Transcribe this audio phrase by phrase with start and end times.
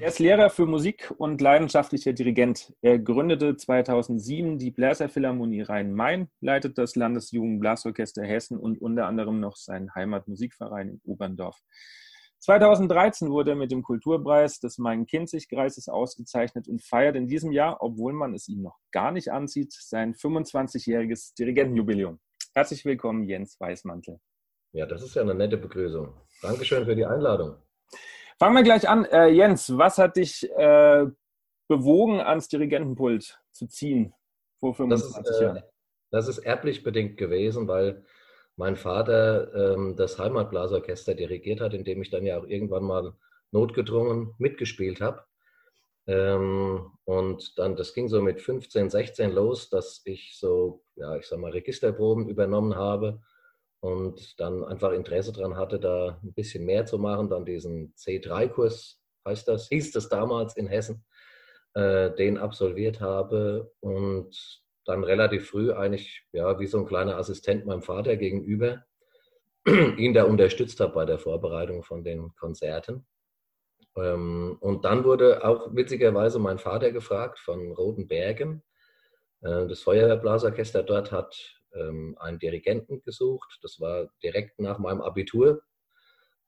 [0.00, 2.74] Er ist Lehrer für Musik und leidenschaftlicher Dirigent.
[2.82, 9.94] Er gründete 2007 die Bläserphilharmonie Rhein-Main, leitet das Landesjugendblasorchester Hessen und unter anderem noch seinen
[9.94, 11.58] Heimatmusikverein in Oberndorf.
[12.40, 18.12] 2013 wurde er mit dem Kulturpreis des Main-Kinzig-Kreises ausgezeichnet und feiert in diesem Jahr, obwohl
[18.12, 22.20] man es ihm noch gar nicht ansieht, sein 25-jähriges Dirigentenjubiläum.
[22.52, 24.20] Herzlich willkommen, Jens Weißmantel.
[24.72, 26.12] Ja, das ist ja eine nette Begrüßung.
[26.42, 27.56] Dankeschön für die Einladung.
[28.38, 29.04] Fangen wir gleich an.
[29.04, 31.06] Äh, Jens, was hat dich äh,
[31.68, 34.12] bewogen, ans Dirigentenpult zu ziehen
[34.60, 35.62] vor 25 das ist, äh, Jahren?
[36.10, 38.04] Das ist erblich bedingt gewesen, weil
[38.56, 43.14] mein Vater ähm, das Heimatblasorchester dirigiert hat, in dem ich dann ja auch irgendwann mal
[43.50, 45.24] notgedrungen mitgespielt habe.
[46.06, 51.26] Ähm, und dann, das ging so mit 15, 16 los, dass ich so, ja, ich
[51.26, 53.20] sag mal, Registerproben übernommen habe
[53.84, 57.28] und dann einfach Interesse daran hatte, da ein bisschen mehr zu machen.
[57.28, 61.04] Dann diesen C3-Kurs, heißt das, hieß das damals in Hessen,
[61.74, 64.34] äh, den absolviert habe und
[64.86, 68.84] dann relativ früh eigentlich, ja, wie so ein kleiner Assistent meinem Vater gegenüber,
[69.66, 73.06] ihn da unterstützt habe bei der Vorbereitung von den Konzerten.
[73.98, 78.62] Ähm, und dann wurde auch witzigerweise mein Vater gefragt von Roten Bergen.
[79.42, 83.58] Äh, das Feuerwehrblasorchester dort hat ähm, einen Dirigenten gesucht.
[83.62, 85.62] Das war direkt nach meinem Abitur.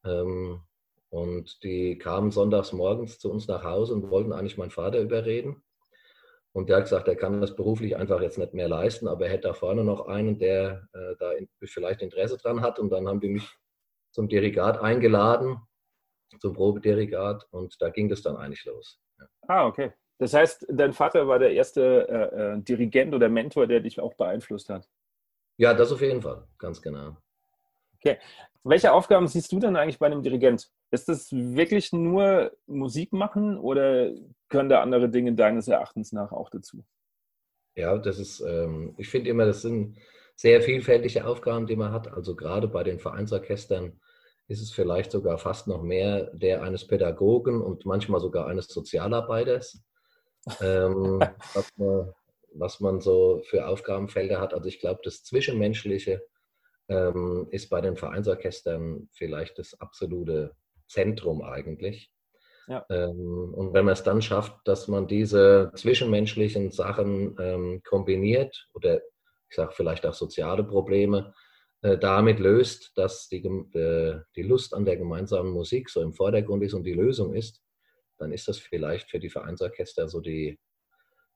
[0.05, 0.61] Ähm,
[1.09, 5.63] und die kamen sonntags morgens zu uns nach Hause und wollten eigentlich meinen Vater überreden.
[6.51, 9.31] Und der hat gesagt, er kann das beruflich einfach jetzt nicht mehr leisten, aber er
[9.33, 12.79] hätte da vorne noch einen, der äh, da in, vielleicht Interesse dran hat.
[12.79, 13.47] Und dann haben die mich
[14.11, 15.57] zum Dirigat eingeladen,
[16.39, 17.47] zum Probedirigat.
[17.51, 18.99] Und da ging das dann eigentlich los.
[19.19, 19.25] Ja.
[19.47, 19.93] Ah, okay.
[20.17, 24.15] Das heißt, dein Vater war der erste äh, äh Dirigent oder Mentor, der dich auch
[24.15, 24.89] beeinflusst hat.
[25.57, 27.17] Ja, das auf jeden Fall, ganz genau.
[27.95, 28.17] Okay.
[28.63, 30.69] Welche Aufgaben siehst du denn eigentlich bei einem Dirigent?
[30.91, 34.11] Ist das wirklich nur Musik machen oder
[34.49, 36.83] können da andere Dinge deines Erachtens nach auch dazu?
[37.75, 39.97] Ja, das ist, ähm, ich finde immer, das sind
[40.35, 42.11] sehr vielfältige Aufgaben, die man hat.
[42.11, 43.99] Also gerade bei den Vereinsorchestern
[44.47, 49.83] ist es vielleicht sogar fast noch mehr der eines Pädagogen und manchmal sogar eines Sozialarbeiters.
[50.61, 51.19] ähm,
[51.53, 52.13] was, man,
[52.53, 54.53] was man so für Aufgabenfelder hat.
[54.53, 56.21] Also ich glaube, das Zwischenmenschliche
[56.89, 60.55] ähm, ist bei den Vereinsorchestern vielleicht das absolute
[60.87, 62.11] Zentrum eigentlich.
[62.67, 62.85] Ja.
[62.89, 69.01] Ähm, und wenn man es dann schafft, dass man diese zwischenmenschlichen Sachen ähm, kombiniert oder
[69.49, 71.33] ich sage vielleicht auch soziale Probleme
[71.81, 76.63] äh, damit löst, dass die, äh, die Lust an der gemeinsamen Musik so im Vordergrund
[76.63, 77.61] ist und die Lösung ist,
[78.17, 80.59] dann ist das vielleicht für die Vereinsorchester so die,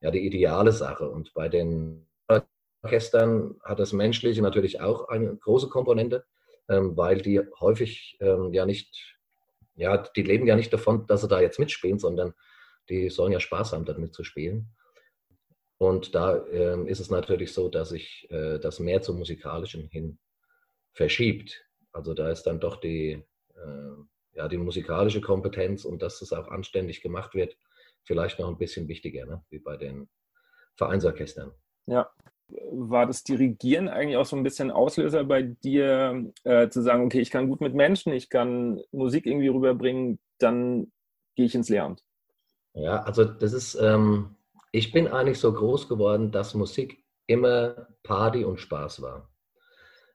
[0.02, 1.08] ja, die ideale Sache.
[1.08, 2.06] Und bei den
[2.82, 6.24] Orchestern hat das Menschliche natürlich auch eine große Komponente,
[6.68, 9.18] ähm, weil die häufig ähm, ja nicht,
[9.76, 12.34] ja, die leben ja nicht davon, dass sie da jetzt mitspielen, sondern
[12.88, 14.74] die sollen ja Spaß haben, damit zu spielen.
[15.78, 20.18] Und da ähm, ist es natürlich so, dass sich äh, das mehr zum Musikalischen hin
[20.92, 21.64] verschiebt.
[21.92, 23.24] Also da ist dann doch die,
[23.54, 27.56] äh, ja, die musikalische Kompetenz und dass es auch anständig gemacht wird,
[28.04, 29.42] vielleicht noch ein bisschen wichtiger, ne?
[29.50, 30.08] wie bei den
[30.76, 31.52] Vereinsorchestern.
[31.86, 32.10] Ja.
[32.70, 37.20] War das Dirigieren eigentlich auch so ein bisschen Auslöser bei dir, äh, zu sagen, okay,
[37.20, 40.92] ich kann gut mit Menschen, ich kann Musik irgendwie rüberbringen, dann
[41.34, 42.04] gehe ich ins Lehramt?
[42.74, 44.36] Ja, also das ist, ähm,
[44.70, 49.30] ich bin eigentlich so groß geworden, dass Musik immer Party und Spaß war.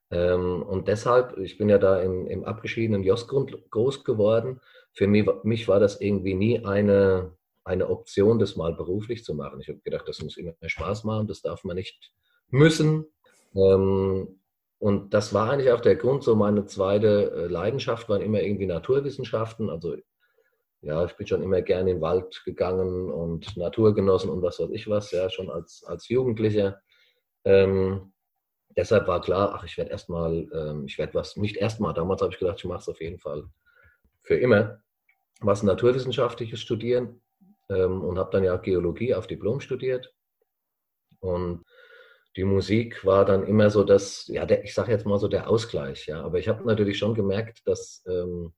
[0.09, 4.61] Ähm, und deshalb, ich bin ja da im, im abgeschiedenen Josgrund groß geworden.
[4.93, 7.36] Für mich, mich war das irgendwie nie eine,
[7.67, 9.59] eine Option, das mal beruflich zu machen.
[9.61, 12.11] Ich habe gedacht, das muss immer mehr Spaß machen, das darf man nicht
[12.49, 13.05] müssen.
[13.55, 14.39] Ähm,
[14.79, 18.67] und das war eigentlich auch der Grund, so meine zweite äh, Leidenschaft waren immer irgendwie
[18.67, 19.69] Naturwissenschaften.
[19.69, 19.95] Also
[20.81, 24.59] ja, ich bin schon immer gerne in den Wald gegangen und Natur genossen und was
[24.59, 26.79] weiß ich was, ja, schon als, als Jugendlicher.
[27.43, 28.13] Ähm,
[28.75, 32.31] deshalb war klar, ach, ich werde erstmal, ähm, ich werde was, nicht erstmal, damals habe
[32.31, 33.45] ich gedacht, ich mache es auf jeden Fall
[34.21, 34.79] für immer,
[35.41, 37.21] was Naturwissenschaftliches studieren
[37.69, 40.13] ähm, und habe dann ja Geologie auf Diplom studiert.
[41.19, 41.63] Und
[42.35, 45.49] die Musik war dann immer so das, ja, der, ich sage jetzt mal so der
[45.49, 46.21] Ausgleich, ja.
[46.21, 48.53] Aber ich habe natürlich schon gemerkt, dass ähm,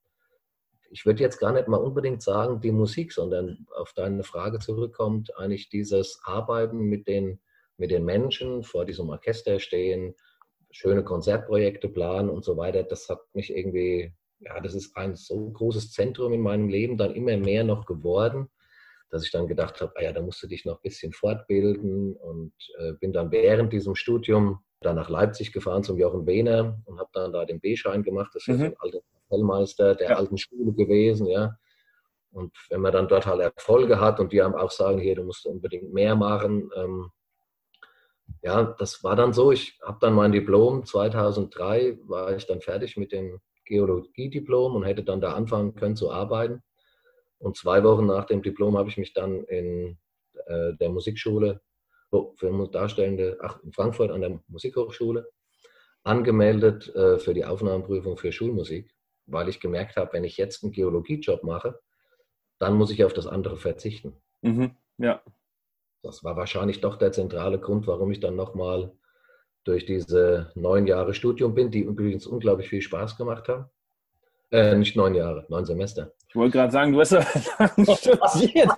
[0.92, 5.38] ich würde jetzt gar nicht mal unbedingt sagen die Musik, sondern auf deine Frage zurückkommt,
[5.38, 7.40] eigentlich dieses Arbeiten mit den,
[7.78, 10.16] mit den Menschen, vor diesem Orchester stehen,
[10.72, 12.84] schöne Konzertprojekte planen und so weiter.
[12.84, 17.16] Das hat mich irgendwie, ja, das ist ein so großes Zentrum in meinem Leben dann
[17.16, 18.50] immer mehr noch geworden,
[19.10, 22.16] dass ich dann gedacht habe, ah ja, da musst du dich noch ein bisschen fortbilden
[22.16, 27.00] und äh, bin dann während diesem Studium dann nach Leipzig gefahren zum Jochen Wehner und
[27.00, 28.32] habe dann da den B-Schein gemacht.
[28.34, 28.66] Das ist mhm.
[28.66, 30.16] ein alter Kapellmeister der ja.
[30.18, 31.58] alten Schule gewesen, ja.
[32.32, 35.24] Und wenn man dann dort halt Erfolge hat und die haben auch sagen, hier, du
[35.24, 37.12] musst unbedingt mehr machen, ähm,
[38.44, 39.52] ja, das war dann so.
[39.52, 45.04] Ich habe dann mein Diplom 2003, war ich dann fertig mit dem Geologiediplom und hätte
[45.04, 46.62] dann da anfangen können zu arbeiten.
[47.40, 49.98] Und zwei Wochen nach dem Diplom habe ich mich dann in
[50.46, 51.62] äh, der Musikschule
[52.36, 55.30] für Darstellende, ach, in Frankfurt an der Musikhochschule
[56.04, 58.94] angemeldet äh, für die Aufnahmeprüfung für Schulmusik,
[59.26, 61.80] weil ich gemerkt habe, wenn ich jetzt einen Geologiejob mache,
[62.58, 64.14] dann muss ich auf das andere verzichten.
[64.42, 65.22] Mhm, ja.
[66.02, 68.92] Das war wahrscheinlich doch der zentrale Grund, warum ich dann nochmal
[69.66, 73.66] durch diese neun Jahre Studium bin, die übrigens unglaublich viel Spaß gemacht haben.
[74.52, 76.14] Äh, nicht neun Jahre, neun Semester.
[76.30, 77.22] Ich wollte gerade sagen, du hast ja
[77.96, 78.70] studiert.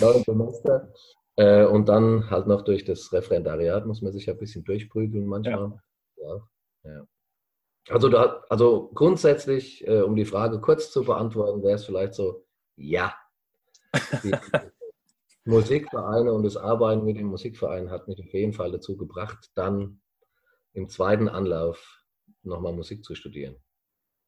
[0.00, 0.92] neun Semester.
[1.36, 5.80] Äh, und dann halt noch durch das Referendariat muss man sich ein bisschen durchprügeln manchmal.
[6.16, 6.48] Ja.
[6.84, 7.06] ja, ja.
[7.88, 12.46] Also, da, also grundsätzlich, äh, um die Frage kurz zu beantworten, wäre es vielleicht so,
[12.76, 13.14] ja.
[14.22, 14.30] Die
[15.44, 20.00] Musikvereine und das Arbeiten mit dem Musikverein hat mich auf jeden Fall dazu gebracht, dann
[20.72, 22.04] im zweiten Anlauf
[22.42, 23.56] nochmal Musik zu studieren.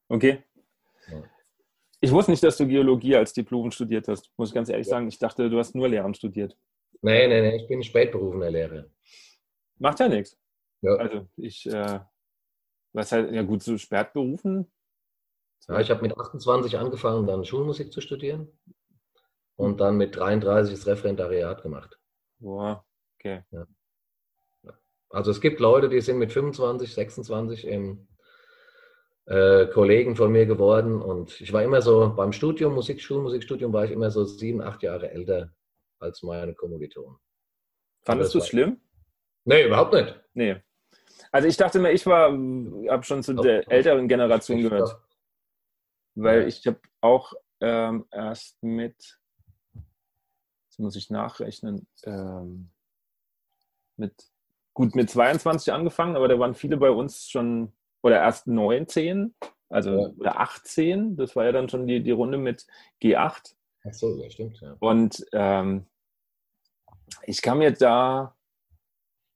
[0.09, 0.44] Okay.
[1.09, 1.23] Ja.
[2.06, 4.91] Ich wusste nicht, dass du Geologie als Diplom studiert hast, muss ich ganz ehrlich ja.
[4.93, 5.08] sagen.
[5.08, 6.56] Ich dachte, du hast nur Lehramt studiert.
[7.03, 8.87] Nee, nee, nee, ich bin spätberufener Lehrer.
[9.79, 10.38] Macht ja nichts.
[10.82, 10.94] Ja.
[10.94, 11.99] Also ich, äh,
[12.93, 14.70] was halt, ja gut, so spätberufen.
[15.67, 18.47] Ja, ich habe mit 28 angefangen, dann Schulmusik zu studieren
[19.56, 21.99] und dann mit 33 das Referendariat gemacht.
[22.38, 22.85] Boah,
[23.19, 23.43] okay.
[23.50, 23.67] Ja.
[25.11, 28.06] Also es gibt Leute, die sind mit 25, 26 im
[29.26, 33.84] äh, Kollegen von mir geworden und ich war immer so beim Studium, Musik, Schulmusikstudium war
[33.84, 35.52] ich immer so sieben, acht Jahre älter
[35.99, 37.17] als meine Kommilitonen.
[38.05, 38.81] Fandest du es schlimm?
[39.44, 40.20] Nee, überhaupt nicht.
[40.34, 40.56] Nee.
[41.32, 44.96] Also ich dachte mir, ich war, habe schon zu der älteren Generation gehört.
[46.14, 46.46] Weil ja.
[46.46, 49.19] ich habe auch ähm, erst mit,
[49.75, 52.70] jetzt muss ich nachrechnen, ähm,
[53.96, 54.14] mit
[54.72, 57.72] gut mit 22 angefangen, aber da waren viele bei uns schon,
[58.06, 59.35] oder erst 19,
[59.69, 60.08] also ja.
[60.17, 62.64] oder 18, das war ja dann schon die, die Runde mit
[63.03, 63.55] G8.
[63.85, 64.61] Ach so, ja, stimmt.
[64.61, 64.76] Ja.
[64.79, 65.87] Und ähm,
[67.25, 68.37] ich kam mir da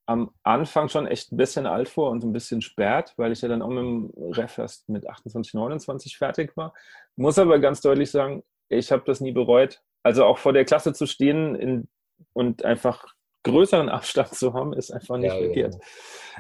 [0.07, 3.49] am Anfang schon echt ein bisschen alt vor und ein bisschen spät, weil ich ja
[3.49, 6.73] dann auch mit dem Ref erst mit 28, 29 fertig war.
[7.17, 9.83] Muss aber ganz deutlich sagen, ich habe das nie bereut.
[10.05, 11.89] Also auch vor der Klasse zu stehen in,
[12.33, 13.05] und einfach
[13.43, 15.75] größeren Abstand zu haben, ist einfach nicht ja, verkehrt.
[15.75, 15.81] Ja.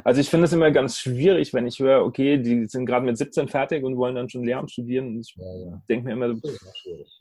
[0.04, 3.18] Also ich finde es immer ganz schwierig, wenn ich höre, okay, die sind gerade mit
[3.18, 5.08] 17 fertig und wollen dann schon Lehramt studieren.
[5.08, 7.20] Und ich ja, denke mir immer, das ist schwierig,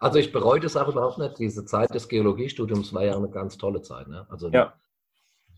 [0.00, 1.38] also ich bereue das auch überhaupt nicht.
[1.38, 4.08] Diese Zeit des Geologiestudiums war ja eine ganz tolle Zeit.
[4.08, 4.26] Ne?
[4.28, 4.74] Also ja.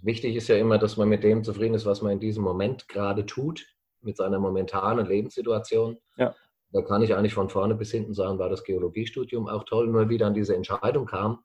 [0.03, 2.87] wichtig ist ja immer, dass man mit dem zufrieden ist, was man in diesem Moment
[2.89, 3.67] gerade tut,
[4.03, 5.97] mit seiner momentanen Lebenssituation.
[6.73, 9.89] Da kann ich eigentlich von vorne bis hinten sagen, war das Geologiestudium auch toll.
[9.89, 11.43] Nur wie dann diese Entscheidung kam,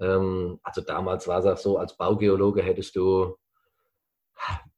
[0.00, 3.36] also damals war es auch so, als Baugeologe hättest du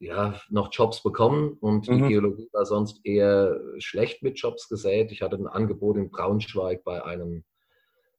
[0.01, 2.03] ja, noch Jobs bekommen und mhm.
[2.03, 5.13] die Geologie war sonst eher schlecht mit Jobs gesät.
[5.13, 7.45] Ich hatte ein Angebot in Braunschweig bei einem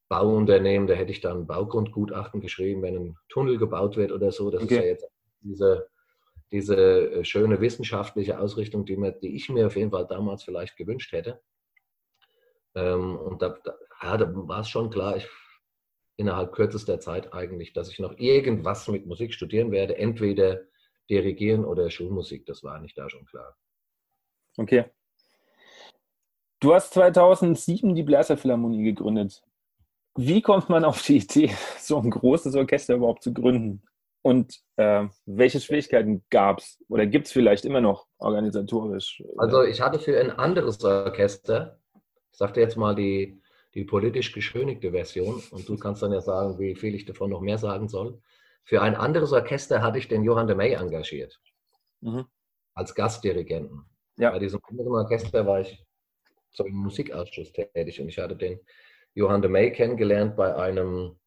[0.07, 4.51] Bauunternehmen, da hätte ich dann Baugrundgutachten geschrieben, wenn ein Tunnel gebaut wird oder so.
[4.51, 4.75] Das okay.
[4.75, 5.07] ist ja jetzt
[5.41, 5.87] diese,
[6.51, 10.77] diese äh, schöne wissenschaftliche Ausrichtung, die, mir, die ich mir auf jeden Fall damals vielleicht
[10.77, 11.41] gewünscht hätte.
[12.75, 15.27] Ähm, und da, da, ja, da war es schon klar, ich,
[16.17, 19.97] innerhalb kürzester Zeit eigentlich, dass ich noch irgendwas mit Musik studieren werde.
[19.97, 20.61] Entweder
[21.09, 23.57] Dirigieren oder Schulmusik, das war nicht da schon klar.
[24.57, 24.85] Okay.
[26.59, 29.43] Du hast 2007 die Bläserphilharmonie gegründet.
[30.15, 33.83] Wie kommt man auf die Idee, so ein großes Orchester überhaupt zu gründen?
[34.21, 39.21] Und äh, welche Schwierigkeiten gab es oder gibt es vielleicht immer noch organisatorisch?
[39.37, 41.77] Also ich hatte für ein anderes Orchester,
[42.31, 43.42] ich sagte jetzt mal die,
[43.73, 47.41] die politisch geschönigte Version und du kannst dann ja sagen, wie viel ich davon noch
[47.41, 48.21] mehr sagen soll.
[48.63, 51.39] Für ein anderes Orchester hatte ich den Johann de May engagiert.
[52.01, 52.25] Mhm.
[52.75, 53.85] Als Gastdirigenten.
[54.17, 54.31] Ja.
[54.31, 55.83] Bei diesem anderen Orchester war ich
[56.51, 58.59] zum Musikausschuss tätig und ich hatte den
[59.15, 61.19] Johann de May kennengelernt bei einem,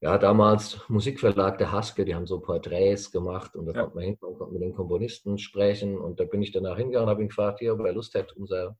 [0.00, 3.82] ja, damals Musikverlag der Haske, die haben so Porträts gemacht und da ja.
[3.82, 7.10] konnte man hinkommen, konnte mit den Komponisten sprechen und da bin ich danach hingegangen und
[7.10, 8.78] habe ihn gefragt, hier, ob er Lust hat, unser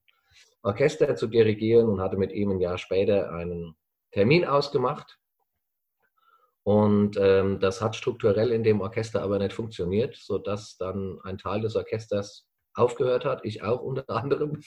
[0.62, 3.76] Orchester zu dirigieren und hatte mit ihm ein Jahr später einen
[4.12, 5.18] Termin ausgemacht.
[6.64, 11.62] Und ähm, das hat strukturell in dem Orchester aber nicht funktioniert, sodass dann ein Teil
[11.62, 14.60] des Orchesters aufgehört hat, ich auch unter anderem.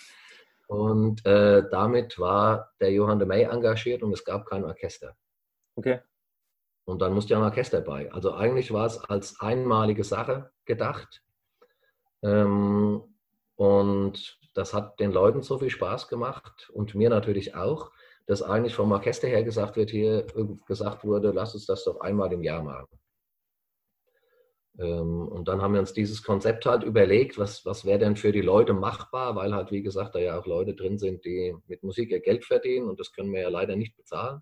[0.67, 5.15] Und äh, damit war der Johann de May engagiert und es gab kein Orchester.
[5.75, 5.99] Okay.
[6.85, 8.11] Und dann musste ja ein Orchester bei.
[8.11, 11.23] Also eigentlich war es als einmalige Sache gedacht.
[12.23, 13.03] Ähm,
[13.55, 17.91] und das hat den Leuten so viel Spaß gemacht und mir natürlich auch,
[18.25, 20.25] dass eigentlich vom Orchester her gesagt wird, hier
[20.67, 22.87] gesagt wurde, lass uns das doch einmal im Jahr machen.
[24.79, 28.31] Ähm, und dann haben wir uns dieses Konzept halt überlegt, was, was wäre denn für
[28.31, 31.83] die Leute machbar, weil halt, wie gesagt, da ja auch Leute drin sind, die mit
[31.83, 34.41] Musik ihr Geld verdienen und das können wir ja leider nicht bezahlen.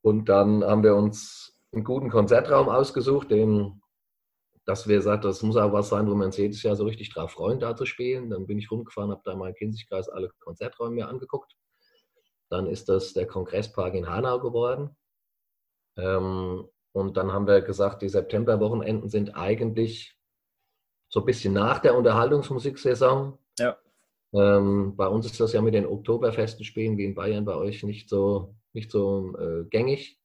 [0.00, 3.81] Und dann haben wir uns einen guten Konzertraum ausgesucht, den,
[4.64, 7.12] dass wir gesagt das muss auch was sein, wo wir uns jedes Jahr so richtig
[7.12, 8.30] drauf freuen, da zu spielen.
[8.30, 11.56] Dann bin ich rumgefahren, habe da mal im Kinzigkreis alle Konzerträume mir angeguckt.
[12.48, 14.96] Dann ist das der Kongresspark in Hanau geworden.
[15.96, 20.16] Ähm, und dann haben wir gesagt, die Septemberwochenenden sind eigentlich
[21.08, 23.38] so ein bisschen nach der Unterhaltungsmusiksaison.
[23.58, 23.76] Ja.
[24.34, 27.82] Ähm, bei uns ist das ja mit den Oktoberfesten spielen wie in Bayern bei euch
[27.82, 30.20] nicht so, nicht so äh, gängig.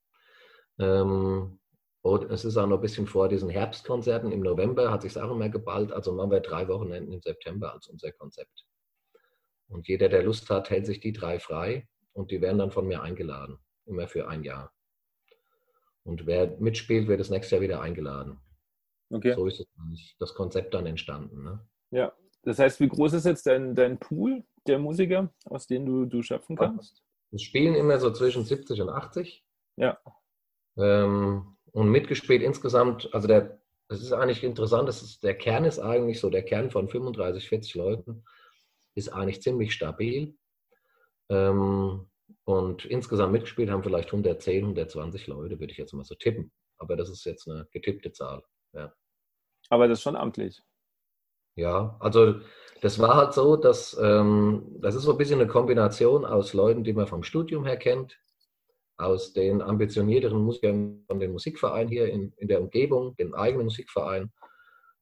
[0.79, 1.60] Ähm,
[2.08, 4.32] und es ist auch noch ein bisschen vor diesen Herbstkonzerten.
[4.32, 5.92] Im November hat sich auch immer geballt.
[5.92, 8.66] Also machen wir drei Wochenenden im September als unser Konzept.
[9.68, 12.88] Und jeder, der Lust hat, hält sich die drei frei und die werden dann von
[12.88, 13.58] mir eingeladen.
[13.86, 14.74] Immer für ein Jahr.
[16.04, 18.40] Und wer mitspielt, wird das nächste Jahr wieder eingeladen.
[19.10, 19.34] Okay.
[19.36, 19.66] So ist
[20.20, 21.44] das Konzept dann entstanden.
[21.44, 21.68] Ne?
[21.92, 26.06] Ja, das heißt, wie groß ist jetzt dein, dein Pool der Musiker, aus denen du,
[26.06, 27.04] du schöpfen kannst?
[27.32, 29.46] Wir spielen immer so zwischen 70 und 80.
[29.76, 30.00] Ja.
[30.78, 35.78] Ähm, und mitgespielt insgesamt, also der, das ist eigentlich interessant, das ist, der Kern ist
[35.78, 38.24] eigentlich so, der Kern von 35, 40 Leuten
[38.96, 40.36] ist eigentlich ziemlich stabil.
[41.30, 42.10] Ähm,
[42.46, 46.52] und insgesamt mitgespielt haben vielleicht 110, 120 Leute, würde ich jetzt mal so tippen.
[46.80, 48.42] Aber das ist jetzt eine getippte Zahl.
[48.74, 48.92] Ja.
[49.70, 50.64] Aber das ist schon amtlich.
[51.56, 52.40] Ja, also
[52.82, 56.84] das war halt so, dass ähm, das ist so ein bisschen eine Kombination aus Leuten,
[56.84, 58.20] die man vom Studium her kennt,
[58.98, 64.32] aus den ambitionierteren Musikern von den Musikvereinen hier in, in der Umgebung, den eigenen Musikverein.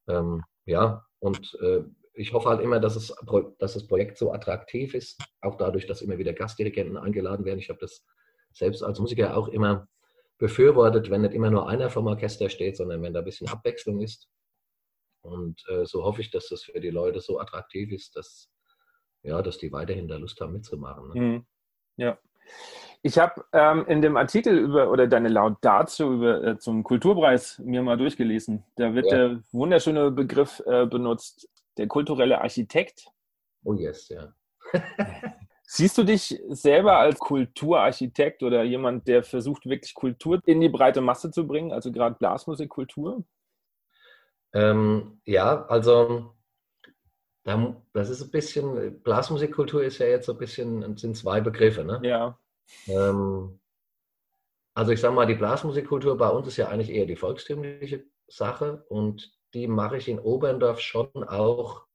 [0.07, 1.83] Ähm, ja, und äh,
[2.13, 3.13] ich hoffe halt immer, dass, es,
[3.59, 7.59] dass das Projekt so attraktiv ist, auch dadurch, dass immer wieder Gastdirigenten eingeladen werden.
[7.59, 8.05] Ich habe das
[8.53, 9.87] selbst als Musiker auch immer
[10.37, 14.01] befürwortet, wenn nicht immer nur einer vom Orchester steht, sondern wenn da ein bisschen Abwechslung
[14.01, 14.29] ist.
[15.21, 18.49] Und äh, so hoffe ich, dass das für die Leute so attraktiv ist, dass,
[19.23, 21.09] ja, dass die weiterhin da Lust haben mitzumachen.
[21.09, 21.21] Ne?
[21.21, 21.45] Mhm.
[21.97, 22.19] Ja.
[23.05, 27.83] Ich habe ähm, in dem Artikel über oder deine Laudatio über, äh, zum Kulturpreis mir
[27.83, 28.63] mal durchgelesen.
[28.77, 29.15] Da wird ja.
[29.15, 31.47] der wunderschöne Begriff äh, benutzt,
[31.77, 33.12] der kulturelle Architekt.
[33.63, 34.33] Oh yes, ja.
[35.67, 41.01] Siehst du dich selber als Kulturarchitekt oder jemand, der versucht, wirklich Kultur in die breite
[41.01, 43.24] Masse zu bringen, also gerade Blasmusikkultur?
[44.51, 46.33] Ähm, ja, also
[47.43, 52.00] das ist ein bisschen, Blasmusikkultur ist ja jetzt so ein bisschen, sind zwei Begriffe, ne?
[52.01, 52.39] Ja.
[52.88, 53.60] Ähm,
[54.74, 58.86] also ich sage mal, die Blasmusikkultur bei uns ist ja eigentlich eher die volkstümliche Sache
[58.89, 61.86] und die mache ich in Oberndorf schon auch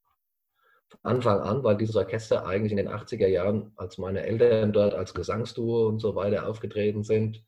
[0.88, 4.94] von Anfang an, weil dieses Orchester eigentlich in den 80er Jahren, als meine Eltern dort
[4.94, 7.44] als Gesangsduo und so weiter aufgetreten sind,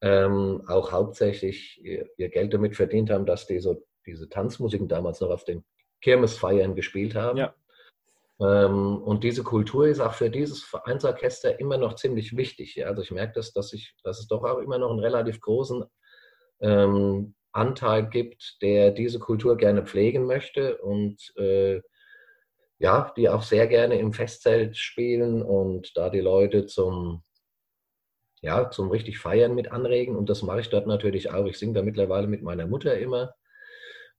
[0.00, 5.20] ähm, auch hauptsächlich ihr, ihr, Geld damit verdient haben, dass die so diese Tanzmusiken damals
[5.20, 5.64] noch auf den
[6.00, 7.38] Kirmesfeiern gespielt haben.
[7.38, 7.54] Ja.
[8.40, 12.84] Ähm, und diese Kultur ist auch für dieses Vereinsorchester immer noch ziemlich wichtig.
[12.86, 15.84] Also ich merke das, dass, ich, dass es doch auch immer noch einen relativ großen
[16.60, 21.80] ähm, Anteil gibt, der diese Kultur gerne pflegen möchte und äh,
[22.78, 27.22] ja, die auch sehr gerne im Festzelt spielen und da die Leute zum,
[28.42, 30.14] ja, zum richtig Feiern mit anregen.
[30.14, 31.46] Und das mache ich dort natürlich auch.
[31.46, 33.34] Ich singe da mittlerweile mit meiner Mutter immer.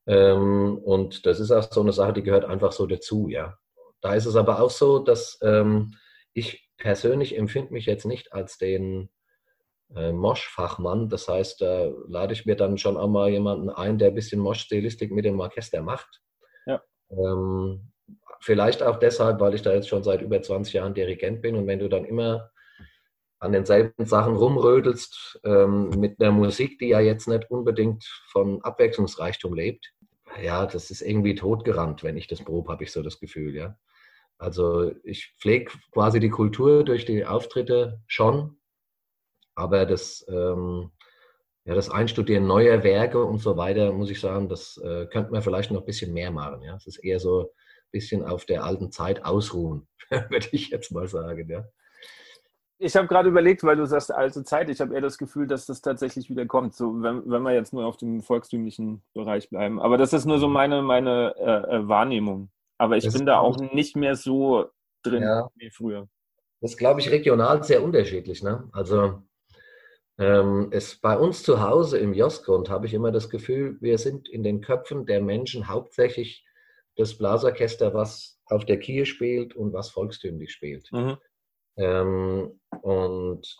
[0.07, 3.57] Ähm, und das ist auch so eine Sache, die gehört einfach so dazu, ja.
[4.01, 5.95] Da ist es aber auch so, dass ähm,
[6.33, 9.09] ich persönlich empfinde mich jetzt nicht als den
[9.95, 11.09] äh, Mosch-Fachmann.
[11.09, 14.39] Das heißt, da lade ich mir dann schon auch mal jemanden ein, der ein bisschen
[14.39, 16.21] Mosch-Stilistik mit dem Orchester macht.
[16.65, 16.81] Ja.
[17.09, 17.91] Ähm,
[18.39, 21.67] vielleicht auch deshalb, weil ich da jetzt schon seit über 20 Jahren Dirigent bin und
[21.67, 22.51] wenn du dann immer
[23.39, 29.53] an denselben Sachen rumrödelst, ähm, mit einer Musik, die ja jetzt nicht unbedingt von Abwechslungsreichtum
[29.53, 29.93] lebt,
[30.41, 33.77] ja, das ist irgendwie totgerannt, wenn ich das probe, habe ich so das Gefühl, ja.
[34.37, 38.57] Also ich pflege quasi die Kultur durch die Auftritte schon,
[39.55, 40.91] aber das, ähm,
[41.65, 45.41] ja, das Einstudieren neuer Werke und so weiter, muss ich sagen, das äh, könnte man
[45.41, 46.61] vielleicht noch ein bisschen mehr machen.
[46.61, 46.75] Ja?
[46.75, 47.51] Es ist eher so
[47.91, 51.49] bisschen auf der alten Zeit ausruhen, würde ich jetzt mal sagen.
[51.49, 51.65] Ja.
[52.79, 55.65] Ich habe gerade überlegt, weil du sagst alte Zeit, ich habe eher das Gefühl, dass
[55.65, 59.81] das tatsächlich wieder kommt, so wenn, wenn wir jetzt nur auf dem volkstümlichen Bereich bleiben.
[59.81, 62.49] Aber das ist nur so meine, meine äh, äh Wahrnehmung.
[62.77, 64.69] Aber ich das bin da auch nicht mehr so
[65.01, 65.49] drin ja.
[65.55, 66.07] wie früher.
[66.61, 68.43] Das ist, glaube ich, regional sehr unterschiedlich.
[68.43, 68.69] Ne?
[68.71, 69.23] Also
[70.19, 74.29] ähm, es, bei uns zu Hause im Josgrund habe ich immer das Gefühl, wir sind
[74.29, 76.45] in den Köpfen der Menschen hauptsächlich
[76.95, 80.91] das Blasorchester, was auf der Kiel spielt und was volkstümlich spielt.
[80.91, 81.17] Mhm.
[81.77, 83.57] Ähm, und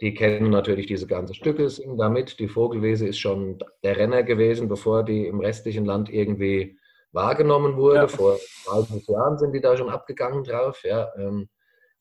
[0.00, 2.38] die kennen natürlich diese ganzen Stücke, singen damit.
[2.38, 6.78] Die Vogelwese ist schon der Renner gewesen, bevor die im restlichen Land irgendwie
[7.12, 8.00] wahrgenommen wurde.
[8.00, 8.08] Ja.
[8.08, 10.82] Vor 30 Jahren sind die da schon abgegangen drauf.
[10.84, 11.10] Ja.
[11.16, 11.48] Ähm,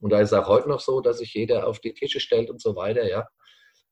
[0.02, 2.50] und da ist es auch heute noch so, dass sich jeder auf die Tische stellt
[2.50, 3.08] und so weiter.
[3.08, 3.28] Ja.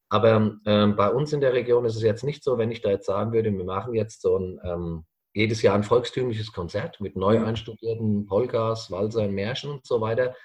[0.10, 2.89] Aber ähm, bei uns in der Region ist es jetzt nicht so, wenn ich da
[2.89, 7.15] jetzt sagen würde, wir machen jetzt so ein ähm, jedes Jahr ein volkstümliches Konzert mit
[7.15, 10.36] neu einstudierten Polkas, Walsern, Märchen und so weiter.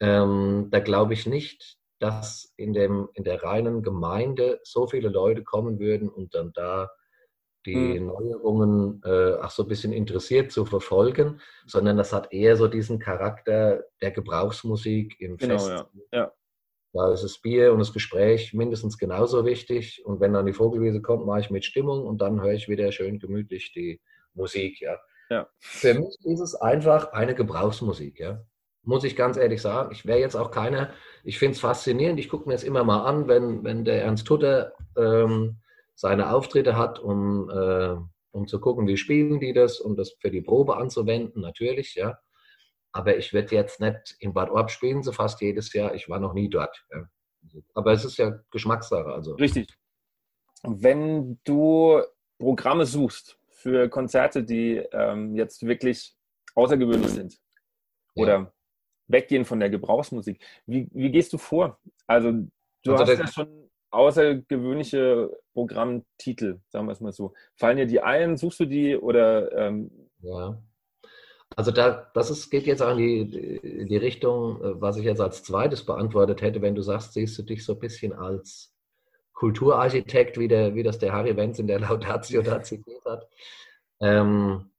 [0.00, 5.42] Ähm, da glaube ich nicht, dass in, dem, in der reinen Gemeinde so viele Leute
[5.42, 6.90] kommen würden und dann da
[7.66, 8.06] die mhm.
[8.06, 12.98] Neuerungen äh, auch so ein bisschen interessiert zu verfolgen, sondern das hat eher so diesen
[12.98, 15.68] Charakter der Gebrauchsmusik im genau, Fest.
[15.68, 15.88] Ja.
[16.12, 16.32] ja.
[16.94, 20.02] Da ist das Bier und das Gespräch mindestens genauso wichtig.
[20.06, 22.90] Und wenn dann die Vogelwiese kommt, mache ich mit Stimmung und dann höre ich wieder
[22.92, 24.00] schön gemütlich die
[24.34, 24.80] Musik.
[24.80, 24.98] Ja.
[25.28, 25.48] ja.
[25.58, 28.18] Für mich ist es einfach eine Gebrauchsmusik.
[28.18, 28.42] Ja.
[28.88, 29.92] Muss ich ganz ehrlich sagen.
[29.92, 32.18] Ich wäre jetzt auch keiner, ich finde es faszinierend.
[32.18, 35.58] Ich gucke mir es immer mal an, wenn, wenn der Ernst Tutter ähm,
[35.94, 37.96] seine Auftritte hat, um, äh,
[38.30, 42.18] um zu gucken, wie spielen die das, um das für die Probe anzuwenden, natürlich, ja.
[42.90, 45.94] Aber ich werde jetzt nicht in Bad Orb spielen, so fast jedes Jahr.
[45.94, 46.82] Ich war noch nie dort.
[46.90, 47.06] Ja.
[47.74, 49.12] Aber es ist ja Geschmackssache.
[49.12, 49.34] Also.
[49.34, 49.68] Richtig.
[50.62, 52.00] Wenn du
[52.38, 56.16] Programme suchst für Konzerte, die ähm, jetzt wirklich
[56.54, 57.38] außergewöhnlich sind
[58.14, 58.52] oder ja.
[59.08, 61.78] Weggehen von der Gebrauchsmusik, wie, wie gehst du vor?
[62.06, 62.32] Also
[62.84, 67.34] du also hast ja schon außergewöhnliche Programmtitel, sagen wir es mal so.
[67.56, 68.36] Fallen dir die ein?
[68.36, 69.52] Suchst du die oder?
[69.52, 69.90] Ähm,
[70.20, 70.62] ja.
[71.56, 75.20] Also da, das ist, geht jetzt auch in die, die Richtung, äh, was ich jetzt
[75.20, 78.74] als zweites beantwortet hätte, wenn du sagst, siehst du dich so ein bisschen als
[79.32, 83.28] Kulturarchitekt, wie, der, wie das der Harry Wenz in der Laudatio da zitiert hat.
[84.00, 84.70] Ähm,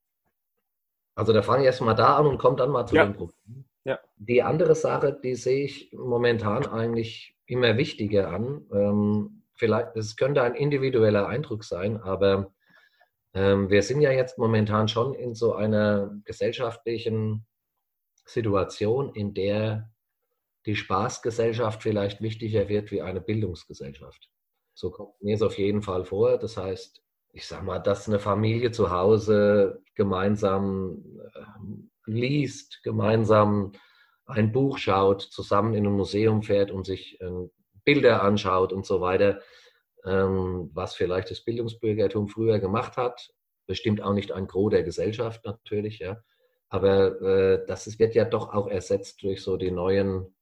[1.15, 3.05] also da fange ich erstmal da an und komme dann mal zu ja.
[3.05, 3.65] dem Problem.
[3.85, 3.99] Ja.
[4.17, 8.65] Die andere Sache, die sehe ich momentan eigentlich immer wichtiger an.
[8.71, 12.53] Ähm, vielleicht, es könnte ein individueller Eindruck sein, aber
[13.33, 17.45] ähm, wir sind ja jetzt momentan schon in so einer gesellschaftlichen
[18.25, 19.91] Situation, in der
[20.65, 24.29] die Spaßgesellschaft vielleicht wichtiger wird wie eine Bildungsgesellschaft.
[24.73, 26.37] So kommt mir es auf jeden Fall vor.
[26.37, 31.39] Das heißt, ich sag mal, dass eine Familie zu Hause gemeinsam äh,
[32.13, 33.73] liest, gemeinsam
[34.25, 37.49] ein Buch schaut, zusammen in ein Museum fährt und sich äh,
[37.83, 39.41] Bilder anschaut und so weiter,
[40.05, 43.33] ähm, was vielleicht das Bildungsbürgertum früher gemacht hat.
[43.65, 46.23] Bestimmt auch nicht ein Gros der Gesellschaft natürlich, ja.
[46.69, 50.35] Aber äh, das wird ja doch auch ersetzt durch so die neuen,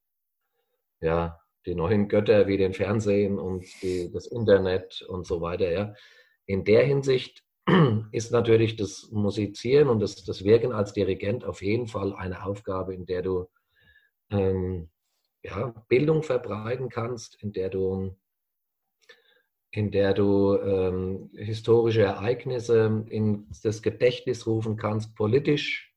[0.99, 5.93] ja, die neuen Götter wie den Fernsehen und die, das Internet und so weiter, ja.
[6.45, 7.43] In der Hinsicht
[8.11, 12.93] ist natürlich das Musizieren und das, das Wirken als Dirigent auf jeden Fall eine Aufgabe,
[12.93, 13.47] in der du
[14.29, 14.89] ähm,
[15.43, 18.15] ja, Bildung verbreiten kannst, in der du,
[19.71, 25.93] in der du ähm, historische Ereignisse in das Gedächtnis rufen kannst, politisch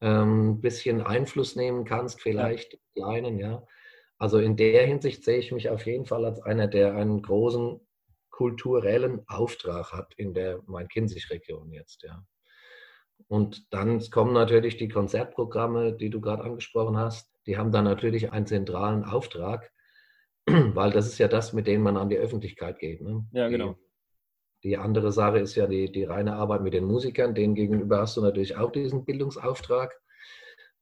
[0.00, 2.78] ein ähm, bisschen Einfluss nehmen kannst, vielleicht ja.
[2.94, 3.64] kleinen, ja.
[4.18, 7.80] Also in der Hinsicht sehe ich mich auf jeden Fall als einer, der einen großen
[8.32, 12.24] kulturellen Auftrag hat in der Main-Kinzig-Region jetzt, ja.
[13.28, 17.30] Und dann kommen natürlich die Konzertprogramme, die du gerade angesprochen hast.
[17.46, 19.70] Die haben dann natürlich einen zentralen Auftrag,
[20.46, 23.00] weil das ist ja das, mit dem man an die Öffentlichkeit geht.
[23.00, 23.24] Ne?
[23.32, 23.76] Ja, genau.
[24.62, 27.34] Die, die, andere Sache ist ja die, die reine Arbeit mit den Musikern.
[27.34, 29.98] Denen gegenüber hast du natürlich auch diesen Bildungsauftrag.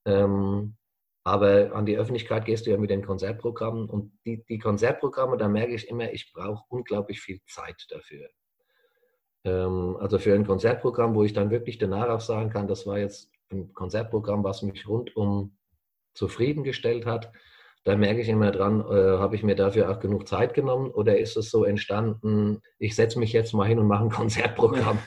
[0.06, 0.76] Ähm,
[1.24, 3.88] aber an die Öffentlichkeit gehst du ja mit den Konzertprogrammen.
[3.90, 8.28] Und die, die Konzertprogramme, da merke ich immer, ich brauche unglaublich viel Zeit dafür.
[9.44, 12.98] Ähm, also für ein Konzertprogramm, wo ich dann wirklich danach auch sagen kann, das war
[12.98, 15.56] jetzt ein Konzertprogramm, was mich rundum
[16.14, 17.32] zufriedengestellt hat.
[17.84, 21.18] Da merke ich immer dran, äh, habe ich mir dafür auch genug Zeit genommen oder
[21.18, 24.98] ist es so entstanden, ich setze mich jetzt mal hin und mache ein Konzertprogramm.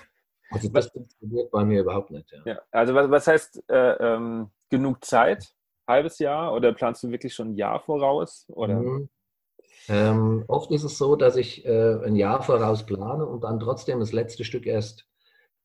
[0.51, 2.31] Also das funktioniert bei mir überhaupt nicht.
[2.31, 2.41] Ja.
[2.45, 5.55] ja also was, was heißt äh, ähm, genug Zeit?
[5.87, 8.45] Halbes Jahr oder planst du wirklich schon ein Jahr voraus?
[8.49, 8.75] Oder?
[8.75, 9.09] Mhm.
[9.89, 13.99] Ähm, oft ist es so, dass ich äh, ein Jahr voraus plane und dann trotzdem
[13.99, 15.05] das letzte Stück erst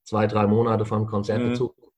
[0.03, 1.89] zwei, drei Monate vor dem Konzertbezug mhm.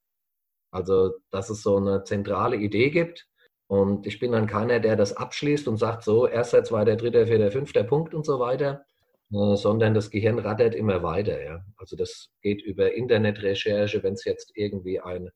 [0.73, 3.27] Also, dass es so eine zentrale Idee gibt.
[3.67, 7.51] Und ich bin dann keiner, der das abschließt und sagt, so, erster, zweiter, dritter, vierter,
[7.51, 8.85] fünfter Punkt und so weiter,
[9.31, 11.43] äh, sondern das Gehirn rattert immer weiter.
[11.43, 11.65] Ja.
[11.77, 15.29] Also das geht über Internetrecherche, wenn es jetzt irgendwie ein,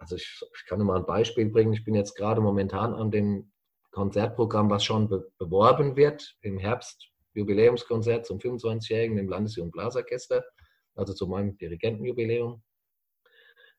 [0.00, 3.52] also ich, ich kann mal ein Beispiel bringen, ich bin jetzt gerade momentan an dem
[3.92, 10.42] Konzertprogramm, was schon be beworben wird im Herbst, Jubiläumskonzert zum 25-Jährigen im Landesjugend Blasorchester,
[10.94, 12.62] also zu meinem Dirigentenjubiläum.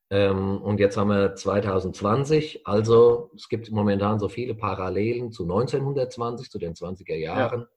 [0.10, 6.52] Ähm, und jetzt haben wir 2020, also es gibt momentan so viele Parallelen zu 1920,
[6.52, 7.62] zu den 20er Jahren.
[7.62, 7.68] Ja.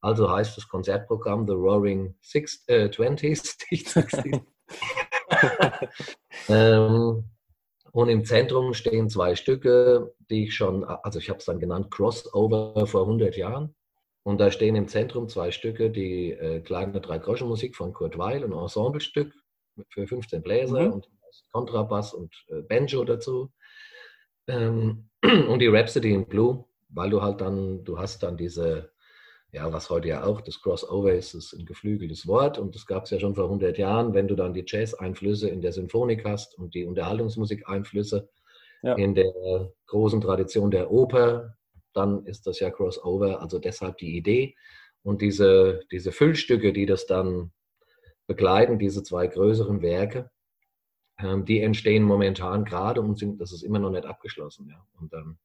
[0.00, 3.58] Also heißt das Konzertprogramm The Roaring Six, äh, Twenties,
[6.48, 7.24] ähm,
[7.96, 11.90] und im Zentrum stehen zwei Stücke, die ich schon, also ich habe es dann genannt,
[11.90, 13.74] Crossover vor 100 Jahren.
[14.22, 18.52] Und da stehen im Zentrum zwei Stücke, die äh, kleine Drei-Groschen-Musik von Kurt Weil, ein
[18.52, 19.32] Ensemblestück
[19.88, 20.92] für 15 Bläser mhm.
[20.92, 21.08] und
[21.52, 23.50] Kontrabass und äh, Banjo dazu.
[24.46, 25.08] Ähm,
[25.48, 28.92] und die Rhapsody in Blue, weil du halt dann, du hast dann diese,
[29.56, 33.04] ja, was heute ja auch, das Crossover ist, ist ein geflügeltes Wort und das gab
[33.04, 36.58] es ja schon vor 100 Jahren, wenn du dann die Jazz-Einflüsse in der Sinfonik hast
[36.58, 38.28] und die Unterhaltungsmusik-Einflüsse
[38.82, 38.94] ja.
[38.96, 41.56] in der großen Tradition der Oper,
[41.94, 44.54] dann ist das ja Crossover, also deshalb die Idee.
[45.02, 47.50] Und diese, diese Füllstücke, die das dann
[48.26, 50.30] begleiten, diese zwei größeren Werke,
[51.18, 54.68] ähm, die entstehen momentan gerade und sind, das ist immer noch nicht abgeschlossen.
[54.68, 54.86] Ja.
[55.00, 55.38] Und ähm,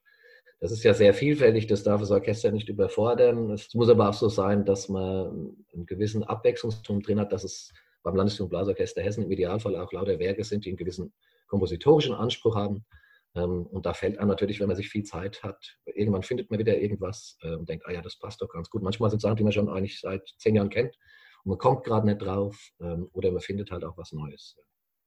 [0.61, 3.49] das ist ja sehr vielfältig, das darf das Orchester nicht überfordern.
[3.49, 7.73] Es muss aber auch so sein, dass man einen gewissen Abwechslungstum drin hat, dass es
[8.03, 11.13] beim Landesjugend Blasorchester Hessen im Idealfall auch lauter Werke sind, die einen gewissen
[11.47, 12.85] kompositorischen Anspruch haben.
[13.33, 16.59] Ähm, und da fällt einem natürlich, wenn man sich viel Zeit hat, irgendwann findet man
[16.59, 18.83] wieder irgendwas äh, und denkt, ah ja, das passt doch ganz gut.
[18.83, 20.95] Manchmal sind Sachen, die man schon eigentlich seit zehn Jahren kennt
[21.43, 24.57] und man kommt gerade nicht drauf ähm, oder man findet halt auch was Neues.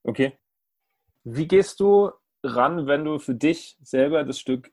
[0.03, 0.37] Okay.
[1.23, 2.11] Wie gehst du
[2.43, 4.71] ran, wenn du für dich selber das Stück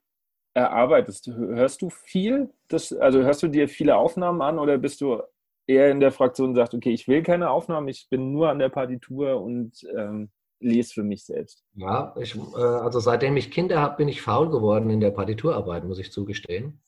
[0.54, 1.28] erarbeitest?
[1.28, 2.50] Hörst du viel?
[2.68, 5.22] Das, also hörst du dir viele Aufnahmen an oder bist du
[5.68, 8.60] eher in der Fraktion und sagst, okay, ich will keine Aufnahmen, ich bin nur an
[8.60, 11.64] der Partitur und ähm, lese für mich selbst?
[11.76, 15.86] Ja, ich, äh, also seitdem ich Kinder habe, bin ich faul geworden in der Partiturarbeit,
[15.86, 16.82] muss ich zugestehen.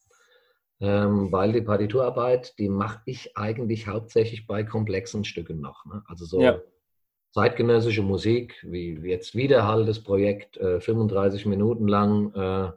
[0.79, 5.85] Ähm, weil die Partiturarbeit, die mache ich eigentlich hauptsächlich bei komplexen Stücken noch.
[5.85, 6.03] Ne?
[6.07, 6.59] Also so ja
[7.33, 12.71] zeitgenössische Musik, wie jetzt Widerhall, das Projekt, äh, 35 Minuten lang, äh,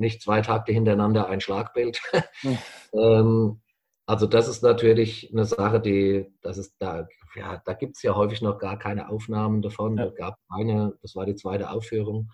[0.00, 2.00] nicht zwei Takte hintereinander ein Schlagbild.
[2.92, 3.60] ähm,
[4.06, 8.16] also das ist natürlich eine Sache, die, das ist da, ja, da gibt es ja
[8.16, 9.96] häufig noch gar keine Aufnahmen davon.
[9.96, 10.06] Ja.
[10.06, 12.32] Da gab eine, das war die zweite Aufführung.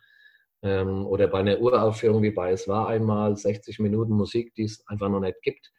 [0.63, 4.87] Ähm, oder bei einer Uraufführung wie bei Es war einmal 60 Minuten Musik, die es
[4.87, 5.71] einfach noch nicht gibt.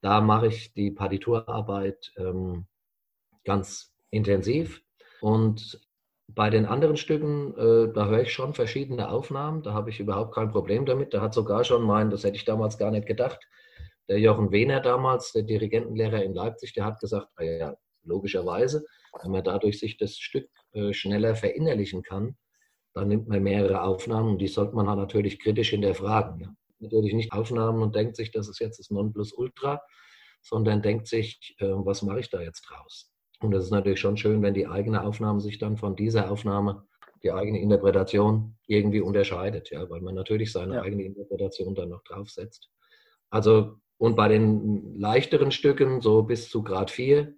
[0.00, 2.66] Da mache ich die Partiturarbeit ähm,
[3.44, 4.82] ganz intensiv.
[5.20, 5.80] Und
[6.28, 10.34] bei den anderen Stücken, äh, da höre ich schon verschiedene Aufnahmen, da habe ich überhaupt
[10.34, 11.14] kein Problem damit.
[11.14, 13.38] Da hat sogar schon mein, das hätte ich damals gar nicht gedacht,
[14.08, 18.84] der Jochen Wehner damals, der Dirigentenlehrer in Leipzig, der hat gesagt, ah ja, logischerweise,
[19.22, 22.36] wenn man dadurch sich das Stück äh, schneller verinnerlichen kann,
[22.94, 26.40] dann nimmt man mehrere Aufnahmen und die sollte man halt natürlich kritisch hinterfragen.
[26.40, 26.54] Ja.
[26.78, 29.82] Natürlich nicht Aufnahmen und denkt sich, das ist jetzt das Nonplusultra,
[30.40, 33.12] sondern denkt sich, äh, was mache ich da jetzt draus?
[33.40, 36.84] Und es ist natürlich schon schön, wenn die eigene Aufnahme sich dann von dieser Aufnahme,
[37.22, 40.82] die eigene Interpretation irgendwie unterscheidet, ja, weil man natürlich seine ja.
[40.82, 42.70] eigene Interpretation dann noch draufsetzt.
[43.30, 47.34] Also, und bei den leichteren Stücken, so bis zu Grad 4,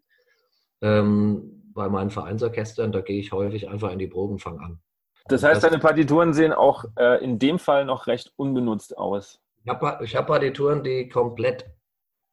[0.83, 4.81] ähm, bei meinen Vereinsorchestern, da gehe ich häufig einfach in die Proben und fange an.
[5.29, 9.41] Das heißt, das, deine Partituren sehen auch äh, in dem Fall noch recht unbenutzt aus.
[9.65, 11.67] Ich habe hab Partituren, die komplett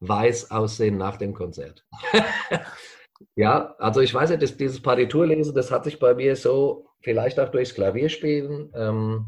[0.00, 1.86] weiß aussehen nach dem Konzert.
[3.34, 7.38] Ja, also ich weiß ja, dass dieses Partiturlesen, das hat sich bei mir so, vielleicht
[7.38, 8.72] auch durchs Klavierspielen.
[8.74, 9.26] Ähm,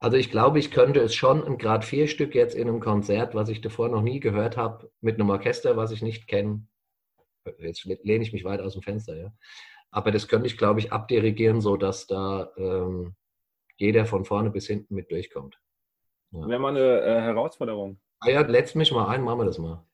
[0.00, 3.34] also ich glaube, ich könnte es schon ein Grad 4 Stück jetzt in einem Konzert,
[3.34, 6.66] was ich davor noch nie gehört habe, mit einem Orchester, was ich nicht kenne.
[7.58, 9.32] Jetzt lehne ich mich weit aus dem Fenster, ja.
[9.90, 13.14] Aber das könnte ich, glaube ich, abdirigieren, sodass da ähm,
[13.76, 15.58] jeder von vorne bis hinten mit durchkommt.
[16.30, 16.46] Ja.
[16.46, 17.98] Wäre mal eine äh, Herausforderung.
[18.20, 19.84] Ah ja, letzt mich mal ein, machen wir das mal.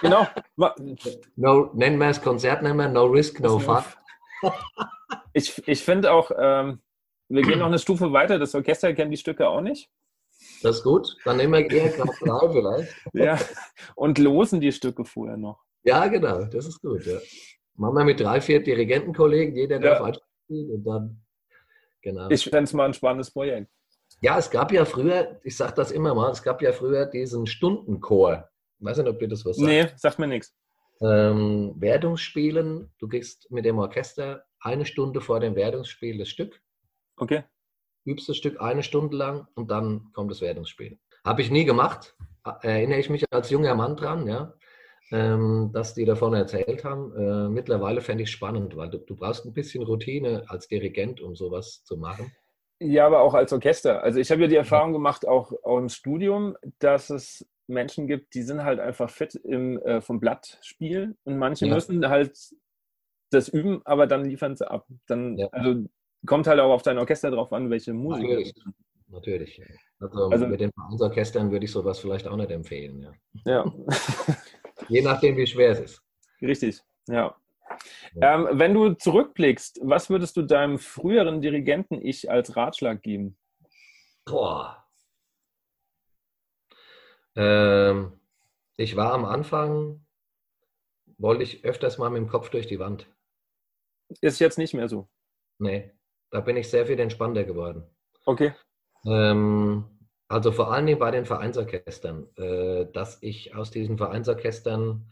[0.00, 0.26] Genau.
[1.36, 3.82] No, nennen wir es Konzert, nennen wir No Risk, No Fun.
[5.32, 6.80] Ich, ich finde auch, ähm,
[7.28, 8.38] wir gehen noch eine Stufe weiter.
[8.38, 9.90] Das Orchester kennt die Stücke auch nicht.
[10.62, 11.16] Das ist gut.
[11.24, 12.94] Dann nehmen wir eher Grad 3 vielleicht.
[13.12, 13.38] Ja,
[13.94, 15.62] und losen die Stücke vorher noch.
[15.82, 16.44] Ja, genau.
[16.44, 17.04] Das ist gut.
[17.04, 17.18] Ja.
[17.74, 19.54] Machen wir mit drei, vier Dirigentenkollegen.
[19.54, 20.14] Jeder darf ja.
[20.44, 21.22] spielen und dann.
[22.02, 22.30] Genau.
[22.30, 23.70] Ich fände es mal ein spannendes Projekt.
[24.20, 27.46] Ja, es gab ja früher, ich sage das immer mal, es gab ja früher diesen
[27.46, 28.48] Stundenchor.
[28.78, 29.68] Ich weiß nicht, ob dir das was sagt.
[29.68, 30.54] Nee, sagt mir nichts.
[31.00, 36.60] Ähm, Wertungsspielen, du gehst mit dem Orchester eine Stunde vor dem Wertungsspiel das Stück.
[37.16, 37.44] Okay.
[38.04, 40.98] übst das Stück eine Stunde lang und dann kommt das Wertungsspiel.
[41.24, 42.14] Habe ich nie gemacht,
[42.62, 44.54] erinnere ich mich als junger Mann dran, ja,
[45.10, 47.14] ähm, dass die davon erzählt haben.
[47.16, 51.20] Äh, mittlerweile fände ich es spannend, weil du, du brauchst ein bisschen Routine als Dirigent,
[51.20, 52.32] um sowas zu machen.
[52.78, 54.02] Ja, aber auch als Orchester.
[54.02, 58.34] Also ich habe ja die Erfahrung gemacht, auch, auch im Studium, dass es Menschen gibt,
[58.34, 61.74] die sind halt einfach fit im äh, vom Blatt spielen und manche ja.
[61.74, 62.36] müssen halt
[63.30, 64.86] das üben, aber dann liefern sie ab.
[65.06, 65.48] Dann, ja.
[65.50, 65.84] also
[66.26, 68.28] kommt halt auch auf dein Orchester drauf an, welche Musik.
[68.28, 68.54] Natürlich.
[69.08, 69.62] Natürlich.
[70.00, 73.02] Also, also, mit den Vereinsorchestern würde ich sowas vielleicht auch nicht empfehlen.
[73.44, 73.64] Ja.
[73.64, 73.72] ja.
[74.88, 76.02] Je nachdem, wie schwer es ist.
[76.42, 77.34] Richtig, ja.
[78.14, 78.34] ja.
[78.34, 83.38] Ähm, wenn du zurückblickst, was würdest du deinem früheren Dirigenten-Ich als Ratschlag geben?
[84.26, 84.85] Boah.
[87.36, 88.12] Ähm,
[88.76, 90.04] ich war am Anfang,
[91.18, 93.06] wollte ich öfters mal mit dem Kopf durch die Wand.
[94.20, 95.08] Ist jetzt nicht mehr so.
[95.58, 95.92] Nee,
[96.30, 97.84] da bin ich sehr viel entspannter geworden.
[98.24, 98.54] Okay.
[99.04, 99.84] Ähm,
[100.28, 105.10] also vor allen Dingen bei den Vereinsorchestern, äh, dass ich aus diesen Vereinsorchestern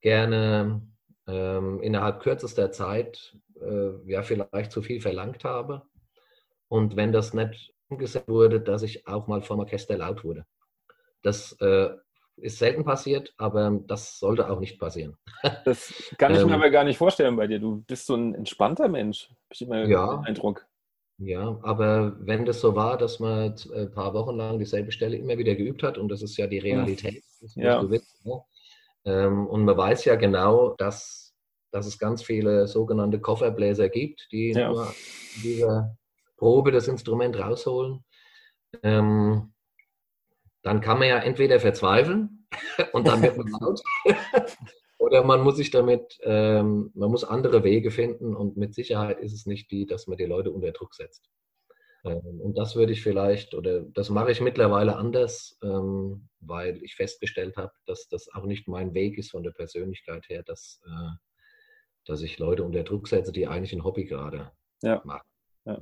[0.00, 0.82] gerne
[1.26, 5.82] ähm, innerhalb kürzester Zeit äh, ja vielleicht zu viel verlangt habe.
[6.68, 10.46] Und wenn das nicht umgesetzt wurde, dass ich auch mal vom Orchester laut wurde.
[11.24, 11.88] Das äh,
[12.36, 15.16] ist selten passiert, aber das sollte auch nicht passieren.
[15.64, 17.58] Das kann ich mir ähm, aber gar nicht vorstellen bei dir.
[17.58, 20.66] Du bist so ein entspannter Mensch, habe ich immer ja, den Eindruck.
[21.18, 25.38] Ja, aber wenn das so war, dass man ein paar Wochen lang dieselbe Stelle immer
[25.38, 27.80] wieder geübt hat, und das ist ja die Realität, das ja.
[27.80, 28.42] du wissen, ne?
[29.04, 31.34] ähm, und man weiß ja genau, dass,
[31.70, 34.70] dass es ganz viele sogenannte Kofferbläser gibt, die ja.
[34.70, 34.92] nur
[35.36, 35.96] in dieser
[36.36, 38.04] Probe das Instrument rausholen.
[38.82, 39.53] Ähm,
[40.64, 42.46] dann kann man ja entweder verzweifeln
[42.92, 43.80] und dann wird man laut.
[44.98, 49.34] Oder man muss sich damit, ähm, man muss andere Wege finden und mit Sicherheit ist
[49.34, 51.28] es nicht die, dass man die Leute unter Druck setzt.
[52.04, 56.94] Ähm, und das würde ich vielleicht, oder das mache ich mittlerweile anders, ähm, weil ich
[56.94, 61.16] festgestellt habe, dass das auch nicht mein Weg ist von der Persönlichkeit her, dass, äh,
[62.06, 65.02] dass ich Leute unter Druck setze, die eigentlich ein Hobby gerade ja.
[65.04, 65.28] machen.
[65.66, 65.78] Ja.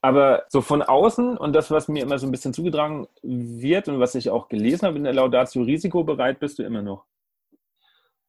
[0.00, 4.00] Aber so von außen und das, was mir immer so ein bisschen zugetragen wird und
[4.00, 7.04] was ich auch gelesen habe in der Laudatio, risikobereit bist du immer noch.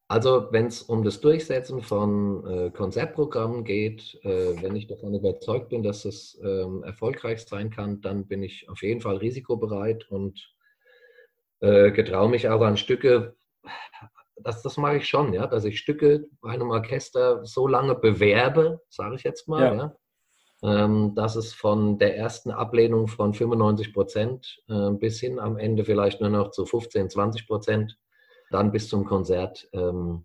[0.06, 5.70] Also wenn es um das Durchsetzen von äh, Konzertprogrammen geht, äh, wenn ich davon überzeugt
[5.70, 10.54] bin, dass es ähm, erfolgreich sein kann, dann bin ich auf jeden Fall risikobereit und
[11.60, 13.34] äh, getraue mich auch an Stücke,
[14.36, 18.82] das, das mache ich schon, ja, dass ich Stücke bei einem Orchester so lange bewerbe,
[18.90, 19.74] sage ich jetzt mal, ja.
[19.74, 19.96] ja
[20.64, 26.22] dass es von der ersten Ablehnung von 95 Prozent äh, bis hin am Ende vielleicht
[26.22, 27.98] nur noch zu 15, 20 Prozent
[28.50, 30.24] dann bis zum Konzert, ähm,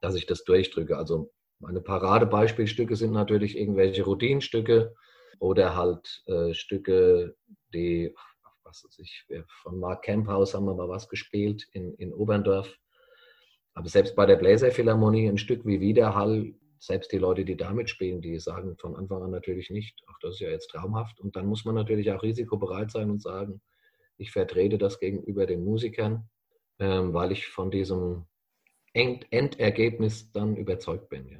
[0.00, 0.96] dass ich das durchdrücke.
[0.96, 4.94] Also meine Paradebeispielstücke sind natürlich irgendwelche Routinenstücke
[5.40, 7.34] oder halt äh, Stücke,
[7.74, 8.14] die,
[8.62, 9.26] was weiß ich,
[9.62, 12.72] von Mark Camphaus haben wir mal was gespielt in, in Oberndorf.
[13.74, 18.20] Aber selbst bei der Bläserphilharmonie ein Stück wie Widerhall, selbst die Leute, die damit spielen,
[18.20, 21.20] die sagen von Anfang an natürlich nicht, ach, das ist ja jetzt traumhaft.
[21.20, 23.60] Und dann muss man natürlich auch risikobereit sein und sagen,
[24.18, 26.28] ich vertrete das gegenüber den Musikern
[26.82, 28.26] ähm, weil ich von diesem
[28.92, 31.28] End Endergebnis dann überzeugt bin.
[31.28, 31.38] Ja.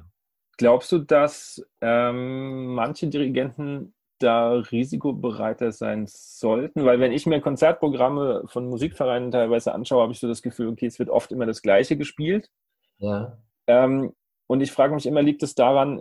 [0.57, 6.85] Glaubst du, dass ähm, manche Dirigenten da risikobereiter sein sollten?
[6.85, 10.85] Weil wenn ich mir Konzertprogramme von Musikvereinen teilweise anschaue, habe ich so das Gefühl, okay,
[10.85, 12.49] es wird oft immer das Gleiche gespielt.
[12.97, 13.37] Ja.
[13.67, 14.13] Ähm,
[14.53, 15.99] und ich frage mich immer, liegt es daran,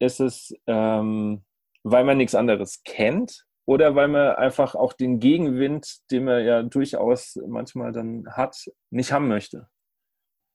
[0.00, 1.44] ist es, ähm,
[1.84, 6.62] weil man nichts anderes kennt oder weil man einfach auch den Gegenwind, den man ja
[6.62, 8.56] durchaus manchmal dann hat,
[8.88, 9.68] nicht haben möchte?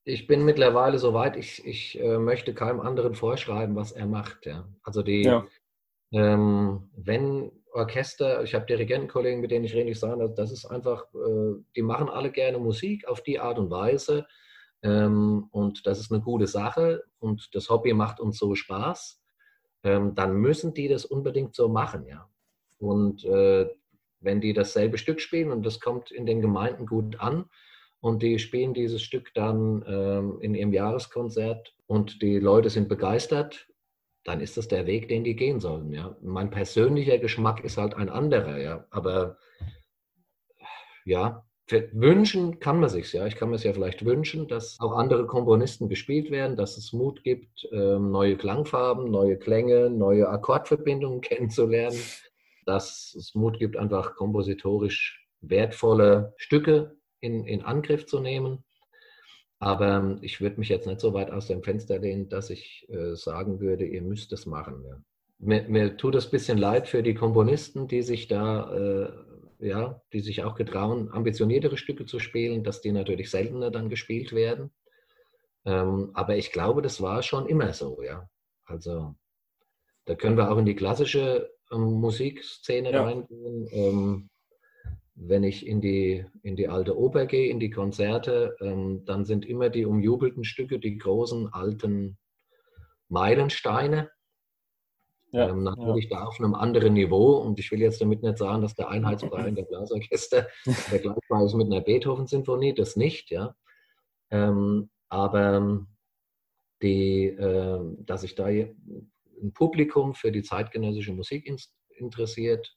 [0.04, 4.48] Ich bin mittlerweile so weit, ich, ich äh, möchte keinem anderen vorschreiben, was er macht.
[4.48, 4.68] Ja.
[4.82, 5.46] Also die, ja.
[6.12, 11.06] ähm, wenn Orchester, ich habe Dirigentenkollegen, mit denen ich rede, ich sage, das ist einfach,
[11.14, 14.26] äh, die machen alle gerne Musik auf die Art und Weise.
[14.84, 19.22] Ähm, und das ist eine gute Sache und das Hobby macht uns so Spaß.
[19.84, 22.30] Ähm, dann müssen die das unbedingt so machen, ja.
[22.80, 23.70] Und äh,
[24.20, 27.46] wenn die dasselbe Stück spielen und das kommt in den Gemeinden gut an
[28.00, 33.68] und die spielen dieses Stück dann ähm, in ihrem Jahreskonzert und die Leute sind begeistert,
[34.24, 35.92] dann ist das der Weg, den die gehen sollen.
[35.92, 36.16] Ja.
[36.22, 38.86] Mein persönlicher Geschmack ist halt ein anderer, ja.
[38.92, 39.38] Aber
[41.06, 43.26] ja, wünschen kann man sich ja.
[43.28, 46.92] Ich kann mir es ja vielleicht wünschen, dass auch andere Komponisten gespielt werden, dass es
[46.92, 52.00] Mut gibt, ähm, neue Klangfarben, neue Klänge, neue Akkordverbindungen kennenzulernen,
[52.66, 58.64] dass es Mut gibt, einfach kompositorisch wertvolle Stücke in, in Angriff zu nehmen.
[59.60, 62.88] Aber ähm, ich würde mich jetzt nicht so weit aus dem Fenster lehnen, dass ich
[62.90, 65.06] äh, sagen würde, ihr müsst es machen.
[65.38, 69.12] Mir, mir, tut es ein bisschen leid für die Komponisten, die sich da, äh,
[69.62, 74.34] ja, die sich auch getrauen, ambitioniertere Stücke zu spielen, dass die natürlich seltener dann gespielt
[74.34, 74.72] werden.
[75.66, 78.28] Ähm, aber ich glaube, das war schon immer so, ja.
[78.66, 79.16] Also
[80.06, 83.04] da können wir auch in die klassische ähm, Musikszene ja.
[83.04, 83.68] reingehen.
[83.72, 84.30] Ähm,
[85.16, 89.46] wenn ich in die, in die alte Oper gehe, in die Konzerte, ähm, dann sind
[89.46, 92.18] immer die umjubelten Stücke die großen alten
[93.08, 94.10] Meilensteine.
[95.32, 96.20] Ja, ähm, natürlich ja.
[96.20, 97.38] da auf einem anderen Niveau.
[97.38, 101.56] Und ich will jetzt damit nicht sagen, dass der Einheitsbrei in der Blasorchester vergleichbar ist
[101.56, 103.56] mit einer Beethoven-Sinfonie, das nicht, ja.
[104.30, 105.86] Ähm, aber
[106.82, 111.52] die, äh, dass sich da ein Publikum für die zeitgenössische Musik
[111.96, 112.76] interessiert,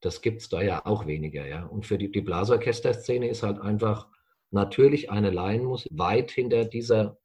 [0.00, 1.46] das gibt es da ja auch weniger.
[1.46, 1.64] Ja?
[1.66, 4.08] Und für die, die Blasorchesterszene ist halt einfach
[4.50, 7.18] natürlich eine Laienmusik weit hinter dieser,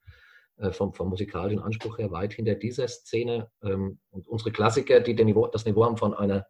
[0.72, 3.50] vom, vom musikalischen Anspruch her, weit hinter dieser Szene.
[3.62, 6.46] Ähm, und unsere Klassiker, die Niveau, das Niveau haben von einer,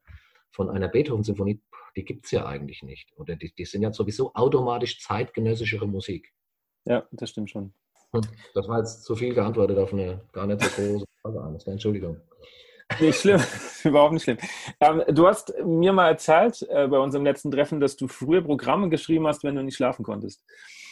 [0.50, 1.60] von einer Beethoven-Symphonie,
[1.96, 3.12] die gibt es ja eigentlich nicht.
[3.16, 6.32] Oder die, die sind ja sowieso automatisch zeitgenössischere Musik.
[6.84, 7.72] Ja, das stimmt schon.
[8.12, 8.22] Hm,
[8.54, 11.70] das war jetzt zu viel geantwortet auf eine gar nicht so große Frage.
[11.70, 12.20] Entschuldigung.
[13.00, 13.40] Nicht schlimm,
[13.84, 14.38] überhaupt nicht schlimm.
[14.80, 18.88] Ähm, du hast mir mal erzählt äh, bei unserem letzten Treffen, dass du früher Programme
[18.88, 20.44] geschrieben hast, wenn du nicht schlafen konntest.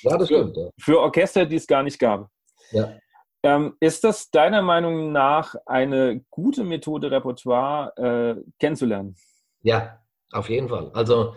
[0.03, 0.57] Ja, das stimmt.
[0.57, 0.71] Ja.
[0.79, 2.29] Für Orchester, die es gar nicht gab.
[2.73, 2.99] Ja.
[3.45, 9.17] Ähm, ist das deiner Meinung nach eine gute Methode, Repertoire äh, kennenzulernen?
[9.63, 10.01] Ja,
[10.33, 10.91] auf jeden Fall.
[10.95, 11.35] Also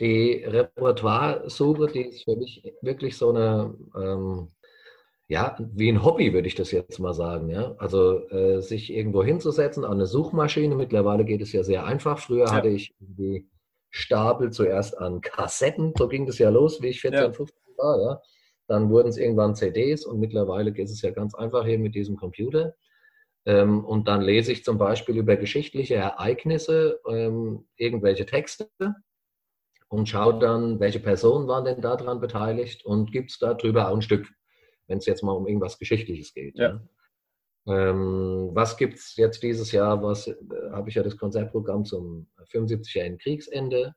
[0.00, 4.48] die Repertoire-Suche, die ist für mich wirklich so eine ähm,
[5.30, 7.50] ja, wie ein Hobby würde ich das jetzt mal sagen.
[7.50, 7.76] Ja?
[7.78, 10.74] Also äh, sich irgendwo hinzusetzen an eine Suchmaschine.
[10.74, 12.18] Mittlerweile geht es ja sehr einfach.
[12.18, 12.52] Früher ja.
[12.52, 13.48] hatte ich die
[13.90, 15.92] Stapel zuerst an Kassetten.
[15.96, 17.32] So ging das ja los, wie ich 14, ja.
[17.32, 18.00] 15 war.
[18.02, 18.22] Ja?
[18.70, 22.16] Dann wurden es irgendwann CDs und mittlerweile geht es ja ganz einfach hier mit diesem
[22.16, 22.74] Computer.
[23.44, 28.70] Ähm, und dann lese ich zum Beispiel über geschichtliche Ereignisse ähm, irgendwelche Texte
[29.88, 34.02] und schaue dann, welche Personen waren denn daran beteiligt und gibt es darüber auch ein
[34.02, 34.28] Stück
[34.90, 36.58] wenn es jetzt mal um irgendwas Geschichtliches geht.
[36.58, 36.80] Ja.
[37.68, 40.02] Ähm, was gibt es jetzt dieses Jahr?
[40.02, 40.34] Was äh,
[40.72, 43.94] habe ich ja das Konzertprogramm zum 75-jährigen Kriegsende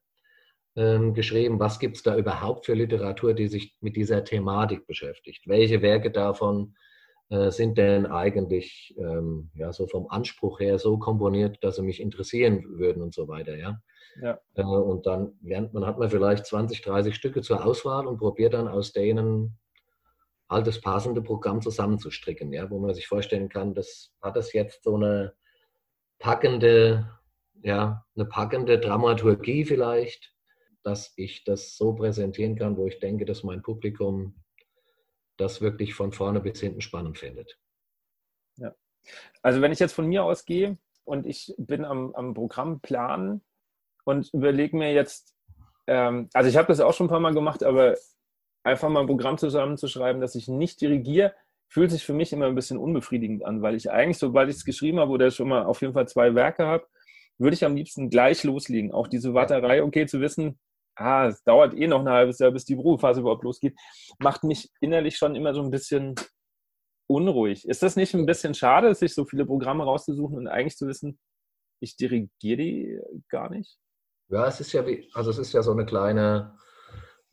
[0.76, 1.60] ähm, geschrieben?
[1.60, 5.48] Was gibt es da überhaupt für Literatur, die sich mit dieser Thematik beschäftigt?
[5.48, 6.76] Welche Werke davon
[7.30, 12.02] äh, sind denn eigentlich ähm, ja, so vom Anspruch her so komponiert, dass sie mich
[12.02, 13.80] interessieren würden und so weiter, ja?
[14.22, 14.40] ja.
[14.56, 18.54] Äh, und dann lernt man, hat man vielleicht 20, 30 Stücke zur Auswahl und probiert
[18.54, 19.58] dann aus denen
[20.50, 24.84] halt das passende Programm zusammenzustricken, ja, wo man sich vorstellen kann, das hat das jetzt
[24.84, 25.34] so eine
[26.20, 27.10] packende,
[27.62, 30.33] ja, eine packende Dramaturgie vielleicht,
[30.84, 34.44] dass ich das so präsentieren kann, wo ich denke, dass mein Publikum
[35.38, 37.58] das wirklich von vorne bis hinten spannend findet.
[38.58, 38.76] Ja.
[39.42, 43.42] Also wenn ich jetzt von mir ausgehe und ich bin am, am Programm planen
[44.06, 45.36] und überlege mir jetzt,
[45.88, 47.96] ähm, also ich habe das auch schon ein paar Mal gemacht, aber
[48.64, 51.34] einfach mal ein Programm zusammenzuschreiben, das ich nicht dirigiere,
[51.68, 54.66] fühlt sich für mich immer ein bisschen unbefriedigend an, weil ich eigentlich, sobald ich es
[54.66, 56.88] geschrieben habe oder schon mal auf jeden Fall zwei Werke habe,
[57.40, 58.92] würde ich am liebsten gleich loslegen.
[58.92, 60.60] Auch diese Warterei, okay, zu wissen,
[60.96, 63.76] ah, es dauert eh noch ein halbes Jahr, bis die Probephase überhaupt losgeht,
[64.20, 66.16] macht mich innerlich schon immer so ein bisschen
[67.08, 67.68] unruhig.
[67.68, 71.20] Ist das nicht ein bisschen schade, sich so viele Programme rauszusuchen und eigentlich zu wissen,
[71.80, 73.78] ich dirigiere die gar nicht?
[74.30, 76.58] Ja, es ist ja wie, also es ist ja so eine kleine,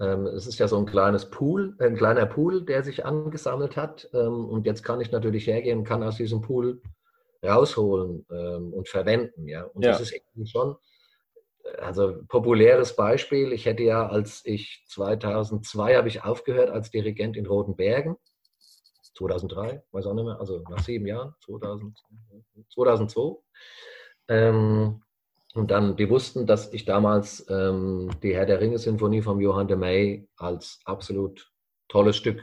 [0.01, 4.09] ähm, es ist ja so ein kleines Pool, ein kleiner Pool, der sich angesammelt hat.
[4.13, 6.83] Ähm, und jetzt kann ich natürlich hergehen und kann aus diesem Pool
[7.45, 9.49] rausholen ähm, und verwenden.
[9.49, 9.65] Ja?
[9.65, 9.93] Und ja.
[9.93, 10.21] das ist
[10.51, 10.77] schon,
[11.79, 13.53] also populäres Beispiel.
[13.53, 18.17] Ich hätte ja, als ich 2002 habe ich aufgehört als Dirigent in Rotenbergen.
[19.15, 21.99] 2003, weiß auch nicht mehr, also nach sieben Jahren, 2000,
[22.73, 23.37] 2002.
[24.29, 25.03] Ähm,
[25.55, 29.77] und dann, die wussten, dass ich damals ähm, die Herr der Ringe-Sinfonie von Johann de
[29.77, 31.53] May als absolut
[31.89, 32.41] tolles Stück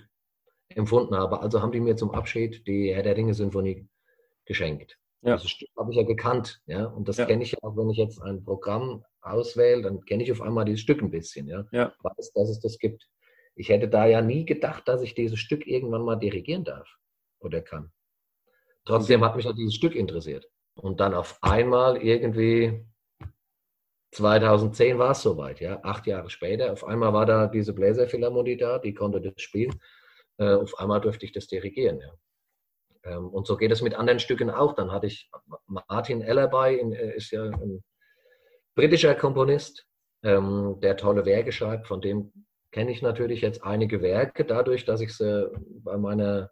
[0.69, 1.39] empfunden habe.
[1.39, 3.87] Also haben die mir zum Abschied die Herr der Ringe-Sinfonie
[4.45, 4.99] geschenkt.
[5.21, 5.37] Ja.
[5.39, 6.61] Stück habe ich ja gekannt.
[6.67, 6.85] Ja?
[6.85, 7.25] Und das ja.
[7.25, 10.65] kenne ich ja auch, wenn ich jetzt ein Programm auswähle, dann kenne ich auf einmal
[10.65, 11.47] dieses Stück ein bisschen.
[11.47, 11.65] Ja?
[11.71, 11.93] ja.
[12.01, 13.07] Weiß, dass es das gibt.
[13.55, 16.87] Ich hätte da ja nie gedacht, dass ich dieses Stück irgendwann mal dirigieren darf
[17.39, 17.91] oder kann.
[18.85, 20.47] Trotzdem hat mich ja dieses Stück interessiert.
[20.75, 22.85] Und dann auf einmal irgendwie
[24.11, 26.71] 2010 war es soweit, ja, acht Jahre später.
[26.71, 29.73] Auf einmal war da diese Bläserphilharmonie da, die konnte das spielen.
[30.37, 32.13] Äh, auf einmal durfte ich das dirigieren, ja.
[33.03, 34.73] Ähm, und so geht es mit anderen Stücken auch.
[34.73, 35.29] Dann hatte ich
[35.65, 37.83] Martin Ellerby, in, äh, ist ja ein
[38.77, 39.87] britischer Komponist,
[40.23, 41.87] ähm, der tolle Werke schreibt.
[41.87, 42.31] Von dem
[42.71, 45.51] kenne ich natürlich jetzt einige Werke, dadurch, dass ich sie
[45.83, 46.51] bei meiner,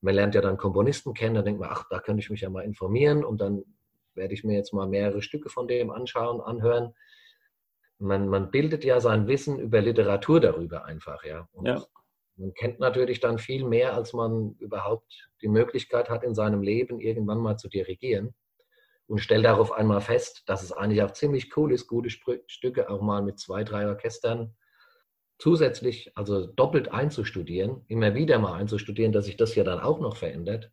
[0.00, 2.50] man lernt ja dann Komponisten kennen, da denkt man, ach, da könnte ich mich ja
[2.50, 3.64] mal informieren und dann
[4.14, 6.94] werde ich mir jetzt mal mehrere Stücke von dem anschauen, anhören.
[7.98, 11.48] Man, man bildet ja sein Wissen über Literatur darüber einfach, ja.
[11.52, 11.82] Und ja.
[12.36, 17.00] man kennt natürlich dann viel mehr, als man überhaupt die Möglichkeit hat, in seinem Leben
[17.00, 18.34] irgendwann mal zu dirigieren.
[19.08, 22.90] Und stellt darauf einmal fest, dass es eigentlich auch ziemlich cool ist, gute Spr Stücke
[22.90, 24.56] auch mal mit zwei, drei Orchestern
[25.38, 30.16] zusätzlich, also doppelt einzustudieren, immer wieder mal einzustudieren, dass sich das ja dann auch noch
[30.16, 30.72] verändert.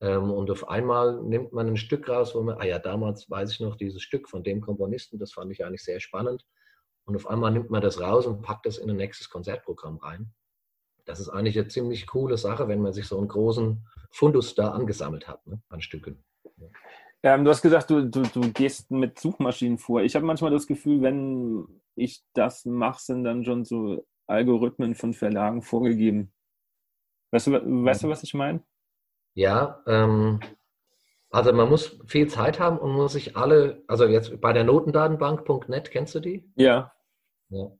[0.00, 3.52] Ähm, und auf einmal nimmt man ein Stück raus, wo man, ah ja, damals weiß
[3.52, 6.46] ich noch dieses Stück von dem Komponisten, das fand ich eigentlich sehr spannend.
[7.04, 10.32] Und auf einmal nimmt man das raus und packt das in ein nächstes Konzertprogramm rein.
[11.04, 14.70] Das ist eigentlich eine ziemlich coole Sache, wenn man sich so einen großen Fundus da
[14.70, 16.22] angesammelt hat ne, an Stücken.
[17.22, 20.02] Ähm, du hast gesagt, du, du, du gehst mit Suchmaschinen vor.
[20.02, 25.12] Ich habe manchmal das Gefühl, wenn ich das mache, sind dann schon so Algorithmen von
[25.12, 26.32] Verlagen vorgegeben.
[27.30, 28.62] Weißt du, weißt du was ich meine?
[29.34, 30.40] Ja, ähm,
[31.30, 35.90] also man muss viel Zeit haben und muss sich alle, also jetzt bei der Notendatenbank.net,
[35.90, 36.50] kennst du die?
[36.56, 36.92] Ja.
[37.50, 37.70] ja.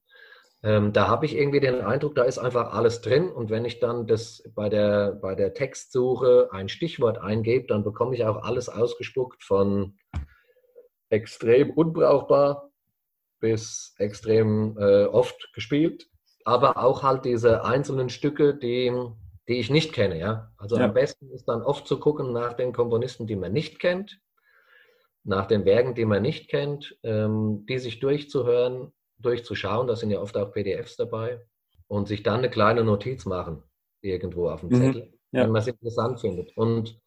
[0.63, 3.81] Ähm, da habe ich irgendwie den Eindruck, da ist einfach alles drin und wenn ich
[3.81, 8.69] dann das bei der, bei der Textsuche ein Stichwort eingebe, dann bekomme ich auch alles
[8.69, 9.97] ausgespuckt von
[11.09, 12.71] extrem unbrauchbar
[13.41, 16.09] bis extrem äh, oft gespielt,
[16.45, 18.93] aber auch halt diese einzelnen Stücke, die
[19.51, 20.17] die ich nicht kenne.
[20.17, 20.53] Ja?
[20.57, 20.85] Also ja.
[20.85, 24.21] am besten ist dann oft zu gucken nach den Komponisten, die man nicht kennt,
[25.25, 29.87] nach den Werken, die man nicht kennt, ähm, die sich durchzuhören, durchzuschauen.
[29.87, 31.41] Da sind ja oft auch PDFs dabei
[31.89, 33.63] und sich dann eine kleine Notiz machen
[34.03, 34.75] irgendwo auf dem mhm.
[34.75, 35.43] Zettel, ja.
[35.43, 36.57] wenn man es interessant findet.
[36.57, 37.01] Und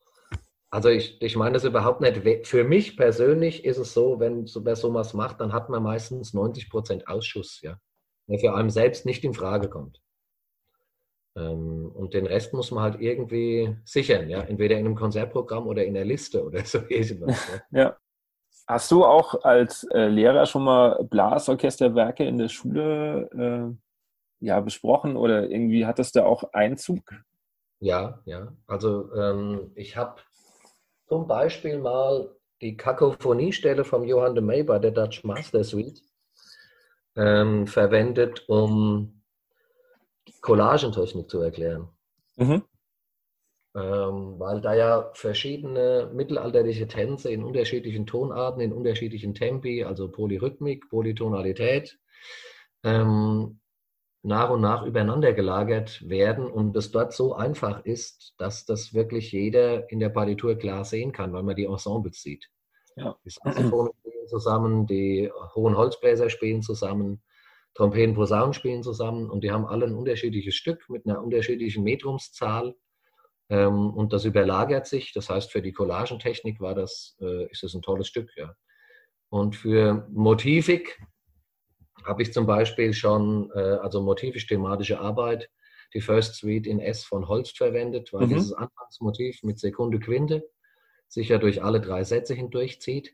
[0.70, 2.48] also ich, ich meine das überhaupt nicht.
[2.48, 6.70] Für mich persönlich ist es so, wenn wer sowas macht, dann hat man meistens 90
[6.70, 7.78] Prozent Ausschuss, ja,
[8.28, 10.02] der für einen selbst nicht in Frage kommt.
[11.36, 15.86] Ähm, und den Rest muss man halt irgendwie sichern, ja, entweder in einem Konzertprogramm oder
[15.86, 17.48] in der Liste oder so irgendwas.
[17.72, 17.80] Ja.
[17.80, 17.98] ja.
[18.68, 25.18] Hast du auch als äh, Lehrer schon mal Blasorchesterwerke in der Schule äh, ja, besprochen
[25.18, 27.02] oder irgendwie hat das da auch Einzug?
[27.80, 28.54] Ja, ja.
[28.68, 30.22] Also ähm, ich habe
[31.08, 32.30] zum Beispiel mal
[32.62, 36.02] die Kakophoniestelle vom Johann de May bei der Dutch Master Suite
[37.18, 39.22] ähm, verwendet, um
[40.42, 41.90] Collagentechnik zu erklären.
[42.38, 42.64] Mhm.
[43.76, 50.90] Ähm, weil da ja verschiedene mittelalterliche Tänze in unterschiedlichen Tonarten, in unterschiedlichen Tempi, also Polyrhythmik,
[50.90, 51.98] Polytonalität,
[52.84, 53.60] ähm,
[54.22, 59.32] nach und nach übereinander gelagert werden und es dort so einfach ist, dass das wirklich
[59.32, 62.50] jeder in der Partitur klar sehen kann, weil man die Ensembles sieht.
[62.96, 63.18] Ja.
[63.26, 67.22] Die Saxophone spielen zusammen, die hohen Holzbläser spielen zusammen,
[67.74, 72.76] Trompeten, Posaunen spielen zusammen und die haben alle ein unterschiedliches Stück mit einer unterschiedlichen Metrumszahl
[73.58, 75.14] und das überlagert sich.
[75.14, 78.56] Das heißt, für die Collagentechnik war das, äh, ist das ein tolles Stück, ja.
[79.30, 81.02] Und für Motivik
[82.06, 85.50] habe ich zum Beispiel schon, äh, also motivisch-thematische Arbeit,
[85.94, 88.36] die First Suite in S von Holst verwendet, weil mhm.
[88.36, 90.44] dieses Anfangsmotiv mit Sekunde Quinte
[91.08, 93.14] sich ja durch alle drei Sätze hindurchzieht.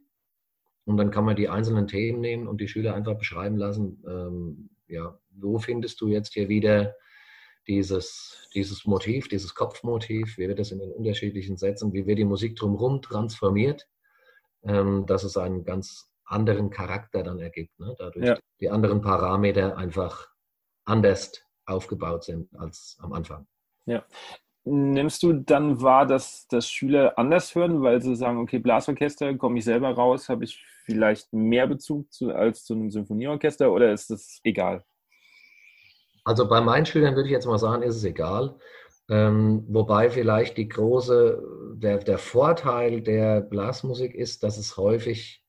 [0.85, 4.69] Und dann kann man die einzelnen Themen nehmen und die Schüler einfach beschreiben lassen, ähm,
[4.87, 6.95] ja, wo findest du jetzt hier wieder
[7.67, 12.25] dieses, dieses Motiv, dieses Kopfmotiv, wie wird das in den unterschiedlichen Sätzen, wie wird die
[12.25, 13.87] Musik drumherum transformiert,
[14.63, 17.95] ähm, dass es einen ganz anderen Charakter dann ergibt, ne?
[17.97, 18.37] dadurch ja.
[18.59, 20.29] die anderen Parameter einfach
[20.85, 23.47] anders aufgebaut sind als am Anfang.
[23.85, 24.05] Ja,
[24.65, 29.57] Nimmst du dann wahr, dass, dass Schüler anders hören, weil sie sagen, okay, Blasorchester, komme
[29.57, 34.09] ich selber raus, habe ich vielleicht mehr Bezug zu, als zu einem Symphonieorchester oder ist
[34.09, 34.83] das egal?
[36.29, 38.55] Also bei meinen Schülern würde ich jetzt mal sagen, ist es egal.
[39.09, 41.41] Ähm, wobei vielleicht die große,
[41.73, 45.43] der, der Vorteil der Blasmusik ist, dass es häufig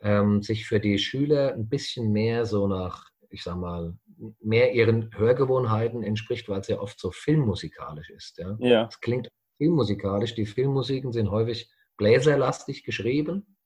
[0.00, 3.98] ähm, sich für die Schüler ein bisschen mehr so nach, ich sag mal,
[4.38, 8.38] mehr ihren Hörgewohnheiten entspricht, weil es ja oft so filmmusikalisch ist.
[8.38, 8.56] Ja?
[8.60, 8.86] ja.
[8.86, 10.36] Es klingt filmmusikalisch.
[10.36, 13.56] Die Filmmusiken sind häufig bläserlastig geschrieben.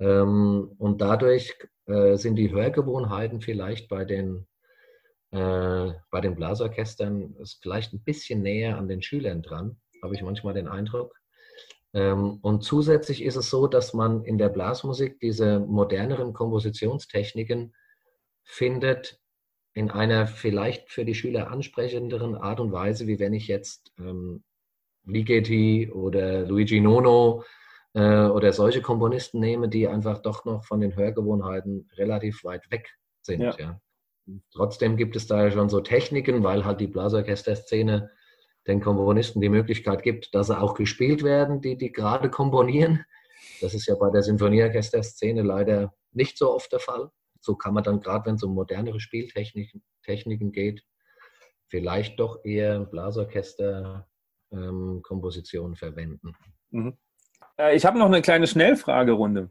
[0.00, 1.56] Ähm, und dadurch
[1.86, 4.48] äh, sind die Hörgewohnheiten vielleicht bei den,
[5.32, 10.54] äh, bei den Blasorchestern vielleicht ein bisschen näher an den Schülern dran, habe ich manchmal
[10.54, 11.16] den Eindruck.
[11.94, 17.74] Ähm, und zusätzlich ist es so, dass man in der Blasmusik diese moderneren Kompositionstechniken
[18.44, 19.18] findet,
[19.74, 24.44] in einer vielleicht für die Schüler ansprechenderen Art und Weise, wie wenn ich jetzt ähm,
[25.04, 27.42] Ligeti oder Luigi Nono
[27.94, 32.90] äh, oder solche Komponisten nehme, die einfach doch noch von den Hörgewohnheiten relativ weit weg
[33.22, 33.40] sind.
[33.40, 33.56] Ja.
[33.58, 33.80] ja.
[34.52, 38.10] Trotzdem gibt es da ja schon so Techniken, weil halt die Blasorchester-Szene
[38.66, 43.04] den Komponisten die Möglichkeit gibt, dass sie auch gespielt werden, die die gerade komponieren.
[43.60, 47.10] Das ist ja bei der Sinfonieorchester-Szene leider nicht so oft der Fall.
[47.40, 50.84] So kann man dann gerade, wenn es um modernere Spieltechniken Techniken geht,
[51.68, 56.36] vielleicht doch eher Blasorchester-Kompositionen ähm, verwenden.
[56.70, 56.96] Mhm.
[57.58, 59.50] Äh, ich habe noch eine kleine Schnellfragerunde.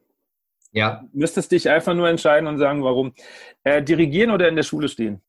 [0.71, 1.03] Ja.
[1.11, 3.13] Du müsstest dich einfach nur entscheiden und sagen, warum.
[3.63, 5.21] Äh, dirigieren oder in der Schule stehen?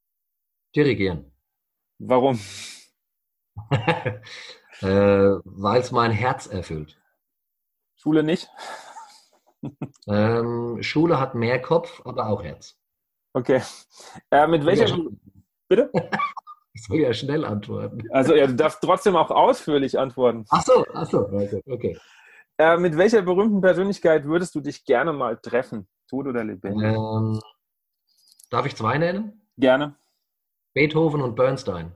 [0.74, 1.32] Dirigieren.
[1.98, 2.40] Warum?
[3.70, 4.16] äh,
[4.80, 6.98] Weil es mein Herz erfüllt.
[7.96, 8.48] Schule nicht?
[10.08, 12.76] ähm, Schule hat mehr Kopf, aber auch Herz.
[13.32, 13.62] Okay.
[14.30, 14.86] Äh, mit welcher.
[14.88, 14.98] Ja,
[15.68, 15.90] Bitte?
[16.74, 18.02] Ich soll ja schnell antworten.
[18.12, 20.46] Also, ja, du darfst trotzdem auch ausführlich antworten.
[20.48, 21.28] Ach so, ach so,
[21.66, 21.98] okay.
[22.62, 25.88] Äh, mit welcher berühmten Persönlichkeit würdest du dich gerne mal treffen?
[26.08, 26.92] Tot oder lebendig?
[26.94, 27.40] Ähm,
[28.50, 29.42] darf ich zwei nennen?
[29.56, 29.96] Gerne.
[30.72, 31.92] Beethoven und Bernstein.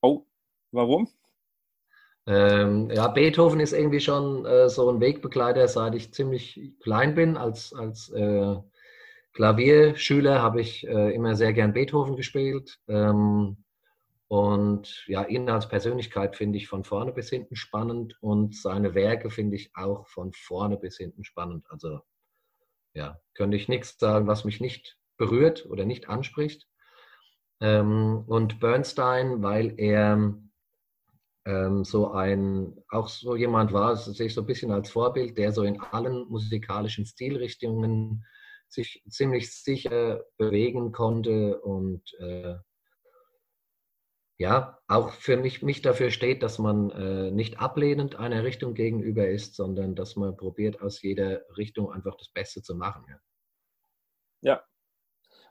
[0.00, 0.22] Oh,
[0.72, 1.08] warum?
[2.26, 7.36] Ähm, ja, Beethoven ist irgendwie schon äh, so ein Wegbegleiter, seit ich ziemlich klein bin.
[7.36, 8.56] Als, als äh,
[9.34, 12.80] Klavierschüler habe ich äh, immer sehr gern Beethoven gespielt.
[12.88, 13.58] Ähm,
[14.28, 19.30] und ja, ihn als Persönlichkeit finde ich von vorne bis hinten spannend und seine Werke
[19.30, 21.64] finde ich auch von vorne bis hinten spannend.
[21.68, 22.00] Also
[22.92, 26.66] ja, könnte ich nichts sagen, was mich nicht berührt oder nicht anspricht.
[27.60, 30.34] Ähm, und Bernstein, weil er
[31.46, 35.38] ähm, so ein, auch so jemand war, das sehe ich so ein bisschen als Vorbild,
[35.38, 38.26] der so in allen musikalischen Stilrichtungen
[38.68, 42.56] sich ziemlich sicher bewegen konnte und äh,
[44.38, 49.26] ja, auch für mich, mich dafür steht, dass man äh, nicht ablehnend einer Richtung gegenüber
[49.26, 53.04] ist, sondern dass man probiert, aus jeder Richtung einfach das Beste zu machen.
[53.08, 53.18] Ja.
[54.42, 54.62] ja.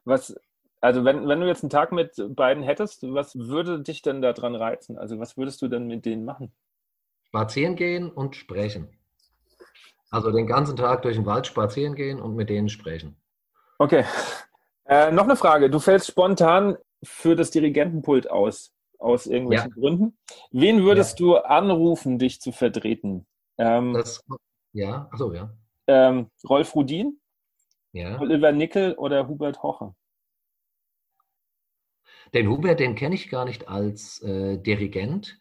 [0.04, 0.36] Was,
[0.82, 4.54] also wenn, wenn du jetzt einen Tag mit beiden hättest, was würde dich denn daran
[4.54, 5.00] reizen?
[5.00, 6.54] Also was würdest du denn mit denen machen?
[7.24, 9.00] Spazieren gehen und sprechen.
[10.12, 13.18] Also den ganzen Tag durch den Wald spazieren gehen und mit denen sprechen.
[13.80, 14.06] Okay.
[14.86, 15.72] Äh, noch eine Frage.
[15.72, 19.76] Du fällst spontan für das Dirigentenpult aus, aus irgendwelchen ja.
[19.76, 20.18] Gründen.
[20.52, 21.26] Wen würdest ja.
[21.26, 23.26] du anrufen, dich zu vertreten?
[23.58, 24.24] Ähm, das,
[24.74, 25.54] ja, achso, ja.
[25.88, 27.20] Ähm, Rolf Rudin?
[27.94, 28.20] Ja.
[28.20, 29.96] Oliver Nickel oder Hubert Hocher?
[32.34, 35.40] Den Hubert, den kenne ich gar nicht als äh, Dirigent.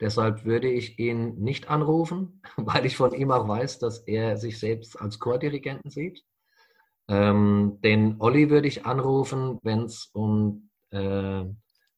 [0.00, 4.58] Deshalb würde ich ihn nicht anrufen, weil ich von ihm auch weiß, dass er sich
[4.58, 6.24] selbst als Chordirigenten sieht.
[7.08, 11.44] Ähm, den Olli würde ich anrufen, wenn es um äh,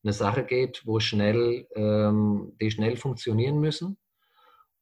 [0.07, 3.99] eine Sache geht, wo schnell, ähm, die schnell funktionieren müssen.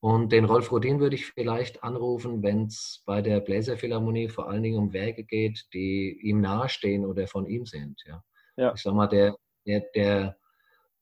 [0.00, 4.62] Und den Rolf Rodin würde ich vielleicht anrufen, wenn es bei der Bläserphilharmonie vor allen
[4.62, 8.02] Dingen um Werke geht, die ihm nahestehen oder von ihm sind.
[8.04, 8.22] Ja.
[8.58, 8.74] ja.
[8.74, 9.34] Ich sag mal, der,
[9.66, 10.36] der, der,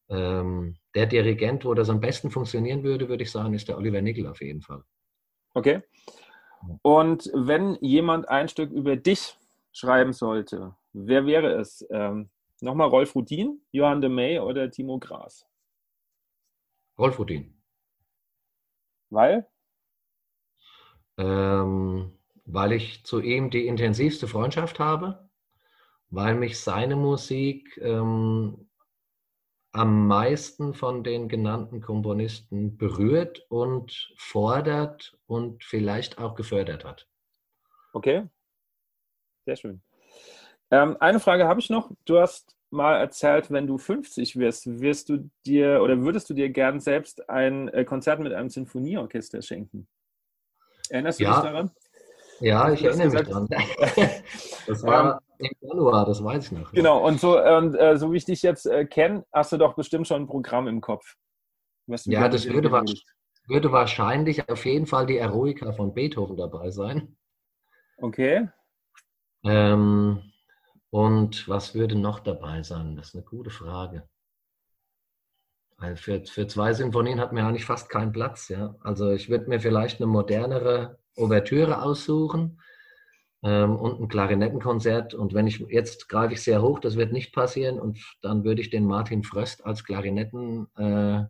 [0.09, 4.01] ähm, der Dirigent, wo das am besten funktionieren würde, würde ich sagen, ist der Oliver
[4.01, 4.85] Nickel auf jeden Fall.
[5.55, 5.83] Okay.
[6.83, 9.37] Und wenn jemand ein Stück über dich
[9.73, 11.85] schreiben sollte, wer wäre es?
[11.91, 12.31] Ähm,
[12.63, 15.47] Nochmal Rolf Rudin, Johann de May oder Timo Gras?
[16.99, 17.61] Rolf Rudin.
[19.11, 19.47] Weil?
[21.19, 25.29] Ähm, weil ich zu ihm die intensivste Freundschaft habe
[26.13, 28.69] weil mich seine Musik ähm,
[29.73, 37.09] am meisten von den genannten Komponisten berührt und fordert und vielleicht auch gefördert hat.
[37.95, 38.29] Okay,
[39.47, 39.83] sehr schön.
[40.73, 41.91] Ähm, eine Frage habe ich noch.
[42.07, 46.49] Du hast mal erzählt, wenn du 50 wirst, wirst du dir oder würdest du dir
[46.49, 49.87] gern selbst ein äh, Konzert mit einem Sinfonieorchester schenken?
[50.89, 51.35] Erinnerst du ja.
[51.35, 51.71] dich daran?
[52.41, 53.49] Ja, ich erinnere mich dran.
[54.67, 56.73] Das war im Januar, das weiß ich noch.
[56.73, 59.75] Genau, und so, und, äh, so wie ich dich jetzt äh, kenne, hast du doch
[59.75, 61.17] bestimmt schon ein Programm im Kopf.
[62.05, 62.71] ja, das würde,
[63.49, 67.17] würde, wahrscheinlich auf jeden Fall die Eroica von Beethoven dabei sein.
[67.99, 68.49] Okay.
[69.45, 70.32] Ähm,
[70.93, 72.97] und was würde noch dabei sein?
[72.97, 74.07] Das ist eine gute Frage.
[75.79, 78.51] Weil für, für zwei Sinfonien hat mir eigentlich fast keinen Platz.
[78.51, 78.77] Ja?
[78.83, 82.61] Also ich würde mir vielleicht eine modernere Ouvertüre aussuchen
[83.43, 85.15] ähm, und ein Klarinettenkonzert.
[85.15, 87.81] Und wenn ich jetzt greife ich sehr hoch, das wird nicht passieren.
[87.81, 91.25] Und dann würde ich den Martin Fröst als Klarinetten äh,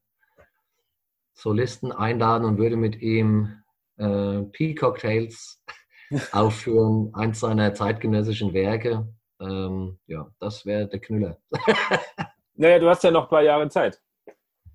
[1.34, 3.62] Solisten einladen und würde mit ihm
[3.96, 5.62] äh, P-Cocktails
[6.32, 9.06] aufführen, eins seiner zeitgenössischen Werke.
[9.43, 11.38] Ähm, ja, das wäre der Knüller.
[12.55, 14.01] naja, du hast ja noch ein paar Jahre Zeit.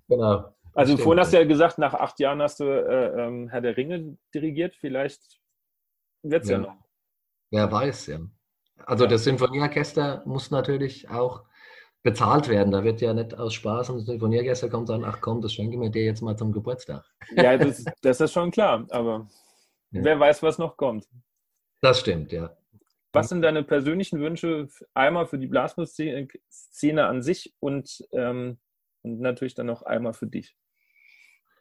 [0.08, 0.54] Genau.
[0.74, 1.02] Also stimmt.
[1.02, 4.16] vorhin hast du ja gesagt, nach acht Jahren hast du äh, ähm, Herr der Ringe
[4.34, 4.76] dirigiert.
[4.76, 5.40] Vielleicht
[6.22, 6.58] wird es ja.
[6.58, 6.62] ja.
[6.62, 6.76] noch.
[7.50, 8.20] Wer weiß, ja.
[8.86, 9.10] Also ja.
[9.10, 11.44] das Sinfonieorchester muss natürlich auch
[12.02, 12.70] bezahlt werden.
[12.70, 15.76] Da wird ja nicht aus Spaß ein Sinfonieorchester kommt und sagen, ach komm, das schenke
[15.76, 17.04] mir dir jetzt mal zum Geburtstag.
[17.34, 19.26] Ja, das, das ist schon klar, aber
[19.90, 20.04] Ja.
[20.04, 21.08] Wer weiß, was noch kommt.
[21.80, 22.54] Das stimmt, ja.
[23.12, 28.58] Was sind deine persönlichen Wünsche einmal für die Blasmusikszene an sich und, ähm,
[29.02, 30.54] und natürlich dann noch einmal für dich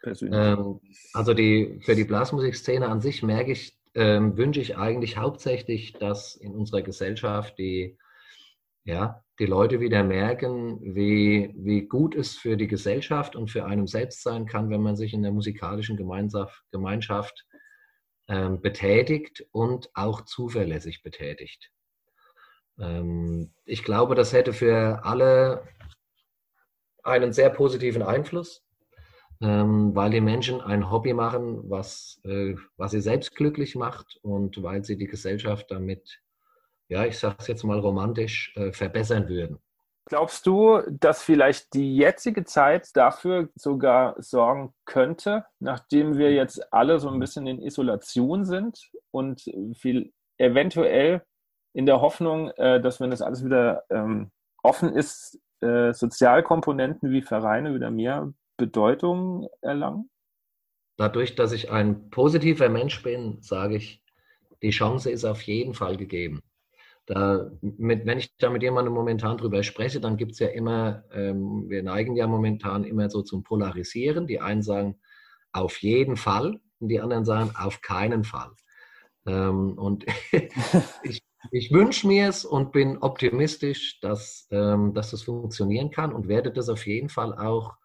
[0.01, 0.39] persönlich?
[0.39, 0.79] Ähm,
[1.13, 6.35] also die, für die Blasmusikszene an sich merke ich, ähm, wünsche ich eigentlich hauptsächlich, dass
[6.35, 7.97] in unserer Gesellschaft die,
[8.83, 13.87] ja, die Leute wieder merken, wie, wie gut es für die Gesellschaft und für einen
[13.87, 17.45] selbst sein kann, wenn man sich in der musikalischen Gemeinschaft, Gemeinschaft
[18.28, 21.71] ähm, betätigt und auch zuverlässig betätigt.
[22.80, 25.67] Ähm, ich glaube, das hätte für alle
[27.03, 28.65] einen sehr positiven Einfluss,
[29.41, 34.61] ähm, weil die Menschen ein Hobby machen, was, äh, was sie selbst glücklich macht und
[34.61, 36.21] weil sie die Gesellschaft damit,
[36.89, 39.59] ja, ich sage es jetzt mal romantisch, äh, verbessern würden.
[40.10, 46.99] Glaubst du, dass vielleicht die jetzige Zeit dafür sogar sorgen könnte, nachdem wir jetzt alle
[46.99, 49.43] so ein bisschen in Isolation sind und
[49.76, 51.24] viel eventuell
[51.74, 54.32] in der Hoffnung, äh, dass wenn das alles wieder ähm,
[54.64, 60.10] offen ist, äh, Sozialkomponenten wie Vereine wieder mehr Bedeutung erlangen?
[60.95, 64.01] Dadurch, dass ich ein positiver Mensch bin, sage ich,
[64.62, 66.41] die Chance ist auf jeden Fall gegeben.
[67.08, 71.05] Da, mit, wenn ich da mit jemandem momentan drüber spreche, dann gibt es ja immer,
[71.14, 74.28] ähm, wir neigen ja momentan immer so zum Polarisieren.
[74.28, 74.99] Die einen sagen
[75.53, 78.51] auf jeden Fall und die anderen sagen auf keinen Fall.
[79.26, 80.05] Ähm, und
[81.03, 86.28] ich, ich wünsche mir es und bin optimistisch, dass, ähm, dass das funktionieren kann und
[86.28, 87.78] werde das auf jeden Fall auch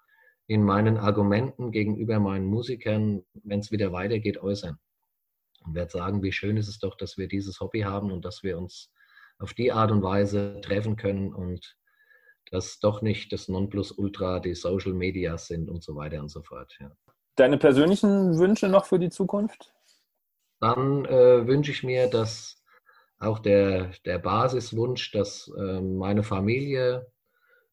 [0.48, 4.78] in meinen Argumenten gegenüber meinen Musikern, wenn es wieder weitergeht, äußern.
[5.64, 8.42] Und werde sagen, wie schön ist es doch, dass wir dieses Hobby haben und dass
[8.42, 8.91] wir uns
[9.42, 11.76] auf die Art und Weise treffen können und
[12.50, 16.76] dass doch nicht das Nonplusultra die Social Media sind und so weiter und so fort.
[16.80, 16.92] Ja.
[17.36, 19.72] Deine persönlichen Wünsche noch für die Zukunft?
[20.60, 22.62] Dann äh, wünsche ich mir, dass
[23.18, 27.10] auch der, der Basiswunsch, dass äh, meine Familie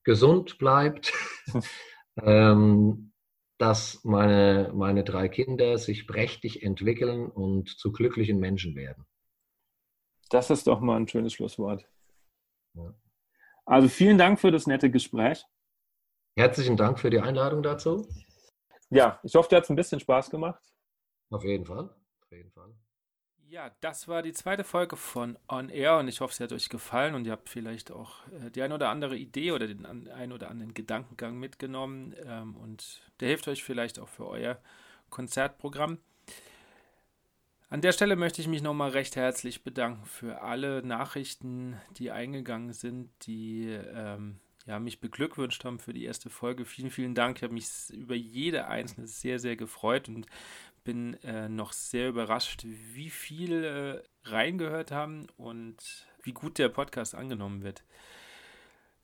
[0.03, 1.11] gesund bleibt,
[2.23, 3.11] ähm,
[3.57, 9.05] dass meine, meine drei Kinder sich prächtig entwickeln und zu glücklichen Menschen werden.
[10.29, 11.87] Das ist doch mal ein schönes Schlusswort.
[12.75, 12.93] Ja.
[13.65, 15.45] Also vielen Dank für das nette Gespräch.
[16.35, 18.07] Herzlichen Dank für die Einladung dazu.
[18.89, 20.63] Ja, ich hoffe, dir hat es ein bisschen Spaß gemacht.
[21.29, 21.89] Auf jeden Fall.
[22.21, 22.73] Auf jeden Fall.
[23.49, 26.69] Ja, das war die zweite Folge von On Air und ich hoffe, sie hat euch
[26.69, 30.31] gefallen und ihr habt vielleicht auch äh, die ein oder andere Idee oder den ein
[30.31, 34.59] oder anderen Gedankengang mitgenommen ähm, und der hilft euch vielleicht auch für euer
[35.09, 35.97] Konzertprogramm.
[37.71, 42.73] An der Stelle möchte ich mich nochmal recht herzlich bedanken für alle Nachrichten, die eingegangen
[42.73, 46.65] sind, die ähm, ja, mich beglückwünscht haben für die erste Folge.
[46.65, 47.37] Vielen, vielen Dank.
[47.37, 50.25] Ich habe mich über jede einzelne sehr, sehr gefreut und
[50.83, 57.13] bin äh, noch sehr überrascht, wie viel äh, reingehört haben und wie gut der Podcast
[57.13, 57.83] angenommen wird.